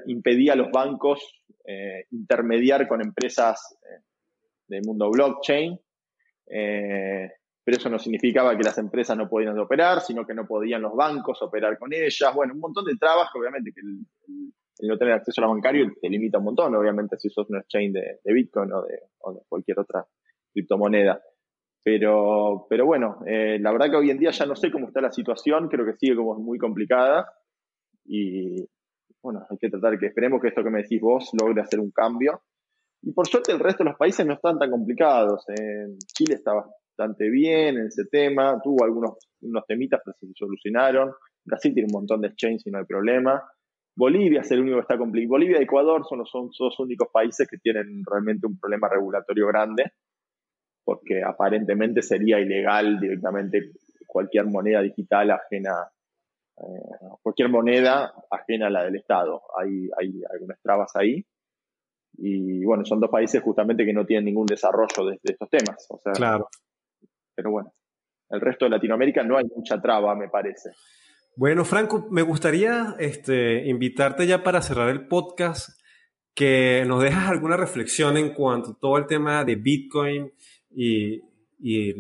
impedía 0.07 0.53
a 0.53 0.57
los 0.57 0.71
bancos 0.71 1.43
eh, 1.67 2.05
intermediar 2.13 2.87
con 2.87 3.03
empresas 3.03 3.77
eh, 3.83 4.03
del 4.69 4.83
mundo 4.85 5.11
blockchain, 5.11 5.79
eh, 6.51 7.31
pero 7.65 7.77
eso 7.77 7.91
no 7.91 7.99
significaba 7.99 8.57
que 8.57 8.63
las 8.63 8.79
empresas 8.79 9.17
no 9.19 9.29
podían 9.29 9.59
operar, 9.59 10.01
sino 10.01 10.25
que 10.25 10.33
no 10.33 10.47
podían 10.47 10.81
los 10.81 10.95
bancos 10.95 11.43
operar 11.43 11.77
con 11.79 11.93
ellas. 11.93 12.35
Bueno, 12.35 12.55
un 12.55 12.61
montón 12.61 12.85
de 12.87 12.97
trabas 12.97 13.29
que 13.31 13.39
obviamente 13.39 13.73
que 13.75 13.81
el, 13.81 14.07
no 14.87 14.99
tener 14.99 15.15
acceso 15.15 15.41
a 15.41 15.47
la 15.47 15.53
bancario 15.53 15.91
te 16.01 16.09
limita 16.09 16.39
un 16.39 16.45
montón, 16.45 16.75
obviamente 16.75 17.19
si 17.19 17.29
sos 17.31 17.49
un 17.51 17.59
exchange 17.59 17.93
de, 17.93 18.21
de 18.23 18.33
Bitcoin 18.33 18.73
o 18.73 18.83
de, 18.83 19.41
cualquier 19.49 19.81
otra 19.81 20.07
criptomoneda. 20.53 21.21
Pero, 21.83 22.67
pero 22.69 22.87
bueno, 22.87 23.21
eh, 23.27 23.59
la 23.61 23.73
verdad 23.73 23.91
que 23.91 23.97
hoy 23.97 24.11
en 24.11 24.19
día 24.19 24.31
ya 24.31 24.47
no 24.47 24.57
sé 24.57 24.71
cómo 24.71 24.89
está 24.89 25.01
la 25.01 25.13
situación, 25.13 25.69
creo 25.69 25.87
que 25.87 25.95
sigue 25.95 26.17
como 26.17 26.35
muy 26.39 26.59
complicada 26.59 27.27
y 28.05 28.69
bueno, 29.23 29.45
hay 29.51 29.59
que 29.59 29.69
tratar 29.69 29.99
que 29.99 30.07
esperemos 30.07 30.41
que 30.41 30.49
esto 30.49 30.63
que 30.63 30.71
me 30.71 30.83
decís 30.83 31.01
vos 31.01 31.31
logre 31.41 31.63
hacer 31.63 31.81
un 31.81 31.91
cambio. 31.91 32.43
Y 33.03 33.13
por 33.13 33.27
suerte 33.27 33.53
el 33.53 33.61
resto 33.61 33.85
de 33.85 33.91
los 33.91 33.99
países 33.99 34.27
no 34.27 34.35
están 34.35 34.59
tan 34.59 34.71
complicados. 34.71 35.45
Chile 36.15 36.35
está 36.35 36.53
bastante 36.55 37.29
bien 37.31 37.79
en 37.79 37.87
ese 37.87 38.05
tema, 38.11 38.61
tuvo 38.63 38.85
algunos 38.85 39.19
unos 39.41 39.65
temitas, 39.67 40.01
pero 40.05 40.17
se 40.19 40.27
solucionaron. 40.35 41.13
Brasil 41.45 41.73
tiene 41.73 41.89
un 41.93 42.01
montón 42.01 42.21
de 42.21 42.29
exchanges 42.29 42.67
y 42.67 42.71
no 42.71 42.79
hay 42.79 42.85
problema. 42.85 43.43
Bolivia 43.99 44.43
es 44.43 44.51
el 44.53 44.61
único 44.61 44.77
que 44.77 44.83
está 44.83 44.97
complicado. 44.97 45.31
Bolivia 45.31 45.59
y 45.59 45.65
Ecuador 45.65 46.07
son 46.09 46.19
los, 46.19 46.31
son 46.31 46.51
dos 46.57 46.79
únicos 46.79 47.09
países 47.13 47.49
que 47.49 47.59
tienen 47.59 48.03
realmente 48.09 48.47
un 48.47 48.59
problema 48.59 48.89
regulatorio 48.89 49.49
grande, 49.49 49.93
porque 50.85 51.23
aparentemente 51.23 52.01
sería 52.03 52.39
ilegal 52.39 53.01
directamente 53.01 53.73
cualquier 54.07 54.47
moneda 54.47 54.81
digital 54.81 55.33
ajena, 55.33 55.91
eh, 56.59 57.07
cualquier 57.23 57.49
moneda 57.49 58.15
ajena 58.31 58.69
a 58.69 58.71
la 58.71 58.85
del 58.85 58.97
Estado. 58.97 59.43
Hay, 59.59 59.91
hay 59.99 60.23
algunas 60.33 60.61
trabas 60.63 60.95
ahí. 60.95 61.25
Y 62.19 62.65
bueno, 62.65 62.85
son 62.85 63.01
dos 63.01 63.11
países 63.11 63.43
justamente 63.43 63.85
que 63.85 63.93
no 63.93 64.07
tienen 64.07 64.27
ningún 64.27 64.47
desarrollo 64.47 65.11
de, 65.11 65.19
de 65.23 65.33
estos 65.33 65.51
temas. 65.51 65.87
O 65.91 65.99
sea, 65.99 66.13
claro 66.13 66.49
pero 67.39 67.53
bueno, 67.53 67.73
el 68.31 68.41
resto 68.41 68.65
de 68.65 68.73
Latinoamérica 68.73 69.23
no 69.23 69.39
hay 69.39 69.45
mucha 69.55 69.81
traba, 69.81 70.17
me 70.17 70.29
parece. 70.29 70.71
Bueno, 71.39 71.65
Franco, 71.65 72.09
me 72.11 72.23
gustaría 72.23 72.97
este, 72.99 73.69
invitarte 73.69 74.27
ya 74.27 74.43
para 74.43 74.61
cerrar 74.61 74.89
el 74.89 75.07
podcast, 75.07 75.81
que 76.35 76.83
nos 76.85 77.01
dejas 77.01 77.31
alguna 77.31 77.57
reflexión 77.57 78.17
en 78.17 78.35
cuanto 78.35 78.73
a 78.73 78.79
todo 78.81 78.99
el 78.99 79.07
tema 79.07 79.45
de 79.45 79.55
Bitcoin 79.55 80.33
y, 80.69 81.23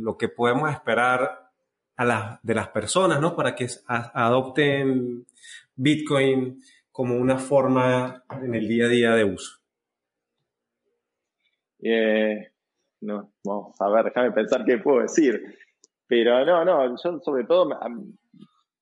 lo 0.01 0.17
que 0.19 0.29
podemos 0.29 0.69
esperar 0.73 1.53
a 1.97 2.41
de 2.43 2.55
las 2.55 2.69
personas, 2.71 3.21
¿no? 3.21 3.37
Para 3.37 3.55
que 3.55 3.69
adopten 3.87 5.25
Bitcoin 5.77 6.61
como 6.91 7.15
una 7.15 7.39
forma 7.39 8.25
en 8.43 8.57
el 8.57 8.67
día 8.67 8.87
a 8.87 8.89
día 8.89 9.15
de 9.15 9.23
uso. 9.23 9.61
Eh, 11.81 12.51
no, 13.03 13.35
vamos 13.45 13.81
a 13.81 13.89
ver, 13.89 14.07
déjame 14.07 14.33
pensar 14.33 14.65
qué 14.65 14.79
puedo 14.79 15.03
decir. 15.03 15.41
Pero 16.09 16.45
no, 16.45 16.65
no, 16.65 16.97
yo 17.01 17.21
sobre 17.21 17.45
todo 17.45 17.69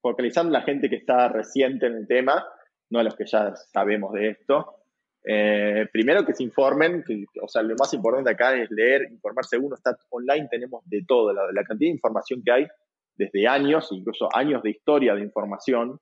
focalizando 0.07 0.53
la 0.53 0.63
gente 0.63 0.89
que 0.89 0.95
está 0.95 1.29
reciente 1.29 1.87
en 1.87 1.95
el 1.95 2.07
tema, 2.07 2.47
no 2.91 3.01
a 3.01 3.03
los 3.03 3.17
que 3.17 3.27
ya 3.27 3.57
sabemos 3.57 4.13
de 4.13 4.29
esto. 4.29 4.77
Eh, 5.25 5.89
primero 5.93 6.25
que 6.25 6.33
se 6.33 6.45
informen, 6.45 7.03
o 7.43 7.49
sea, 7.49 7.63
lo 7.63 7.75
más 7.77 7.93
importante 7.93 8.31
acá 8.31 8.55
es 8.55 8.71
leer, 8.71 9.09
informarse 9.11 9.59
uno, 9.59 9.75
está 9.75 9.97
online, 10.11 10.47
tenemos 10.49 10.85
de 10.85 11.03
todo, 11.05 11.33
la, 11.33 11.65
cantidad 11.65 11.89
de 11.91 11.97
información 11.97 12.41
que 12.45 12.53
hay 12.53 12.67
desde 13.17 13.49
años, 13.49 13.89
incluso 13.91 14.29
años 14.33 14.63
de 14.63 14.71
historia 14.71 15.17
de 15.17 15.23
información, 15.23 15.99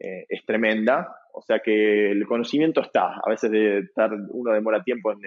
eh, 0.00 0.26
es 0.28 0.44
tremenda. 0.44 1.16
O 1.32 1.40
sea 1.42 1.60
que 1.60 2.10
el 2.10 2.26
conocimiento 2.26 2.80
está. 2.80 3.20
A 3.24 3.30
veces 3.30 3.52
uno 4.30 4.52
demora 4.52 4.82
tiempo 4.82 5.12
en, 5.12 5.20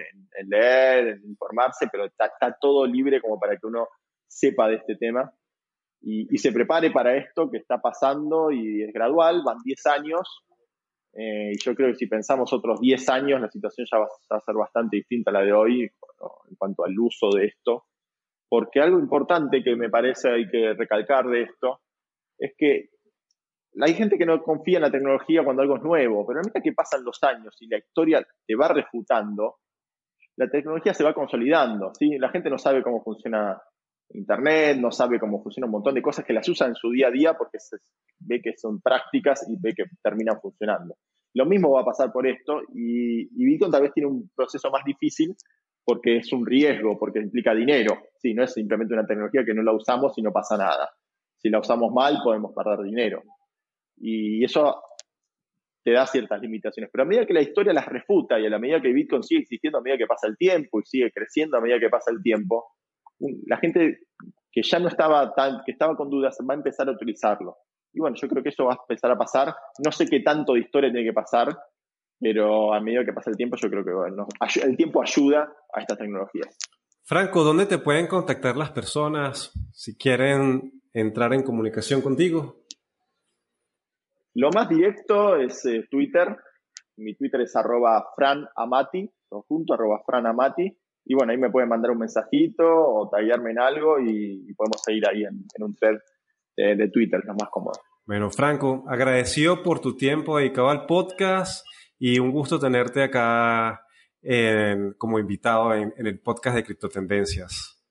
leer, 0.50 1.08
en 1.08 1.24
informarse, 1.24 1.86
pero 1.90 2.04
está, 2.04 2.30
todo 2.60 2.84
libre 2.84 3.22
como 3.22 3.40
para 3.40 3.56
que 3.56 3.66
uno 3.66 3.88
sepa 4.28 4.68
de 4.68 4.74
este 4.74 4.96
tema 4.96 5.32
y, 6.06 6.38
se 6.38 6.52
prepare 6.52 6.90
para 6.90 7.16
esto 7.16 7.50
que 7.50 7.56
está 7.56 7.78
pasando 7.78 8.50
y 8.50 8.82
es 8.82 8.92
gradual, 8.92 9.42
van 9.44 9.56
10 9.64 9.86
años. 9.86 10.44
Eh, 11.14 11.52
y 11.52 11.58
yo 11.58 11.74
creo 11.74 11.88
que 11.88 11.94
si 11.94 12.06
pensamos 12.06 12.52
otros 12.52 12.80
10 12.80 13.08
años, 13.08 13.40
la 13.40 13.50
situación 13.50 13.86
ya 13.90 13.98
va, 13.98 14.08
a 14.30 14.40
ser 14.40 14.54
bastante 14.54 14.98
distinta 14.98 15.30
a 15.30 15.34
la 15.34 15.42
de 15.42 15.52
hoy 15.52 15.82
en 15.82 16.56
cuanto 16.58 16.84
al 16.84 16.98
uso 16.98 17.30
de 17.30 17.46
esto. 17.46 17.84
Porque 18.48 18.80
algo 18.80 18.98
importante 18.98 19.62
que 19.62 19.76
me 19.76 19.88
parece 19.88 20.30
hay 20.30 20.46
que 20.48 20.74
recalcar 20.74 21.26
de 21.26 21.42
esto 21.42 21.80
es 22.38 22.52
que 22.58 22.90
hay 23.80 23.94
gente 23.94 24.18
que 24.18 24.26
no 24.26 24.42
confía 24.42 24.78
en 24.78 24.82
la 24.82 24.90
tecnología 24.90 25.42
cuando 25.42 25.62
algo 25.62 25.76
es 25.76 25.82
nuevo, 25.82 26.26
pero 26.26 26.40
a 26.40 26.42
medida 26.42 26.60
que 26.60 26.72
pasan 26.72 27.02
los 27.02 27.22
años 27.24 27.56
y 27.60 27.68
la 27.68 27.78
historia 27.78 28.24
te 28.46 28.54
va 28.54 28.68
refutando, 28.68 29.56
la 30.36 30.48
tecnología 30.50 30.92
se 30.92 31.02
va 31.02 31.14
consolidando. 31.14 31.92
¿sí? 31.94 32.18
La 32.18 32.28
gente 32.28 32.50
no 32.50 32.58
sabe 32.58 32.82
cómo 32.82 33.02
funciona 33.02 33.60
Internet, 34.10 34.78
no 34.78 34.90
sabe 34.92 35.18
cómo 35.18 35.42
funciona 35.42 35.66
un 35.66 35.72
montón 35.72 35.94
de 35.94 36.02
cosas 36.02 36.24
que 36.24 36.32
las 36.32 36.48
usa 36.48 36.66
en 36.66 36.74
su 36.74 36.90
día 36.90 37.08
a 37.08 37.10
día 37.10 37.34
porque 37.34 37.58
ve 38.20 38.40
que 38.40 38.56
son 38.56 38.80
prácticas 38.80 39.46
y 39.48 39.56
ve 39.58 39.74
que 39.74 39.84
terminan 40.02 40.40
funcionando. 40.40 40.96
Lo 41.34 41.46
mismo 41.46 41.70
va 41.72 41.80
a 41.80 41.84
pasar 41.84 42.12
por 42.12 42.26
esto 42.26 42.60
y, 42.74 43.22
y 43.22 43.44
Bitcoin 43.44 43.72
tal 43.72 43.82
vez 43.82 43.92
tiene 43.92 44.08
un 44.08 44.30
proceso 44.36 44.70
más 44.70 44.84
difícil 44.84 45.34
porque 45.84 46.18
es 46.18 46.32
un 46.32 46.46
riesgo, 46.46 46.98
porque 46.98 47.18
implica 47.18 47.54
dinero. 47.54 47.98
Sí, 48.16 48.34
no 48.34 48.44
es 48.44 48.52
simplemente 48.52 48.94
una 48.94 49.06
tecnología 49.06 49.44
que 49.44 49.54
no 49.54 49.62
la 49.62 49.72
usamos 49.72 50.16
y 50.16 50.22
no 50.22 50.32
pasa 50.32 50.56
nada. 50.56 50.90
Si 51.36 51.50
la 51.50 51.60
usamos 51.60 51.92
mal, 51.92 52.20
podemos 52.24 52.52
perder 52.54 52.84
dinero. 52.84 53.22
Y 53.96 54.42
eso 54.44 54.82
te 55.84 55.92
da 55.92 56.06
ciertas 56.06 56.40
limitaciones. 56.40 56.90
Pero 56.90 57.04
a 57.04 57.06
medida 57.06 57.26
que 57.26 57.34
la 57.34 57.42
historia 57.42 57.74
las 57.74 57.86
refuta 57.86 58.40
y 58.40 58.46
a 58.46 58.50
la 58.50 58.58
medida 58.58 58.80
que 58.80 58.92
Bitcoin 58.92 59.22
sigue 59.22 59.42
existiendo, 59.42 59.78
a 59.78 59.82
medida 59.82 59.98
que 59.98 60.06
pasa 60.06 60.26
el 60.26 60.38
tiempo 60.38 60.80
y 60.80 60.86
sigue 60.86 61.12
creciendo 61.12 61.58
a 61.58 61.60
medida 61.60 61.78
que 61.78 61.90
pasa 61.90 62.10
el 62.10 62.22
tiempo, 62.22 62.64
la 63.46 63.56
gente 63.58 64.00
que 64.50 64.62
ya 64.62 64.78
no 64.78 64.88
estaba 64.88 65.34
tan, 65.34 65.62
que 65.64 65.72
estaba 65.72 65.96
con 65.96 66.10
dudas, 66.10 66.38
va 66.48 66.54
a 66.54 66.56
empezar 66.56 66.88
a 66.88 66.92
utilizarlo. 66.92 67.56
Y 67.92 68.00
bueno, 68.00 68.16
yo 68.20 68.28
creo 68.28 68.42
que 68.42 68.48
eso 68.50 68.64
va 68.64 68.74
a 68.74 68.78
empezar 68.80 69.10
a 69.10 69.18
pasar. 69.18 69.54
No 69.84 69.92
sé 69.92 70.06
qué 70.06 70.20
tanto 70.20 70.54
de 70.54 70.60
historia 70.60 70.90
tiene 70.90 71.06
que 71.06 71.12
pasar, 71.12 71.56
pero 72.20 72.72
a 72.72 72.80
medida 72.80 73.04
que 73.04 73.12
pasa 73.12 73.30
el 73.30 73.36
tiempo, 73.36 73.56
yo 73.56 73.68
creo 73.68 73.84
que 73.84 73.92
bueno, 73.92 74.26
el 74.62 74.76
tiempo 74.76 75.02
ayuda 75.02 75.52
a 75.72 75.80
estas 75.80 75.98
tecnologías. 75.98 76.56
Franco, 77.06 77.44
¿dónde 77.44 77.66
te 77.66 77.78
pueden 77.78 78.06
contactar 78.06 78.56
las 78.56 78.70
personas 78.70 79.52
si 79.72 79.96
quieren 79.96 80.80
entrar 80.92 81.34
en 81.34 81.42
comunicación 81.42 82.00
contigo? 82.00 82.64
Lo 84.34 84.50
más 84.50 84.68
directo 84.68 85.36
es 85.36 85.64
eh, 85.66 85.86
Twitter. 85.90 86.36
Mi 86.96 87.14
Twitter 87.14 87.42
es 87.42 87.54
arroba 87.56 88.04
franamati, 88.16 89.08
junto 89.28 89.74
arroba 89.74 90.02
franamati. 90.04 90.76
Y 91.04 91.14
bueno, 91.14 91.32
ahí 91.32 91.38
me 91.38 91.50
pueden 91.50 91.68
mandar 91.68 91.90
un 91.90 91.98
mensajito 91.98 92.64
o 92.64 93.08
tallarme 93.10 93.50
en 93.50 93.58
algo 93.58 94.00
y, 94.00 94.52
podemos 94.54 94.80
seguir 94.82 95.06
ahí 95.08 95.24
en, 95.24 95.44
un 95.62 95.74
thread 95.74 95.98
de, 96.56 96.88
Twitter, 96.88 97.20
lo 97.24 97.34
más 97.34 97.50
cómodo. 97.50 97.80
Bueno, 98.06 98.30
Franco, 98.30 98.84
agradecido 98.88 99.62
por 99.62 99.80
tu 99.80 99.96
tiempo 99.96 100.38
dedicado 100.38 100.70
al 100.70 100.86
podcast 100.86 101.66
y 101.98 102.18
un 102.18 102.30
gusto 102.30 102.58
tenerte 102.58 103.02
acá 103.02 103.80
como 104.98 105.18
invitado 105.18 105.74
en, 105.74 105.92
el 105.96 106.20
podcast 106.20 106.56
de 106.56 106.64
Criptotendencias. 106.64 107.82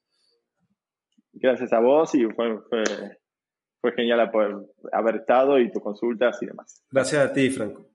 Gracias 1.33 1.73
a 1.73 1.79
vos 1.79 2.13
y 2.15 2.25
fue 2.25 2.59
fue 3.83 3.91
genial 3.91 4.31
haber 4.93 5.15
estado 5.17 5.59
y 5.59 5.69
tus 5.69 5.83
consultas 5.83 6.41
y 6.41 6.45
demás. 6.45 6.81
Gracias 6.89 7.29
a 7.29 7.33
ti, 7.33 7.49
Franco. 7.49 7.92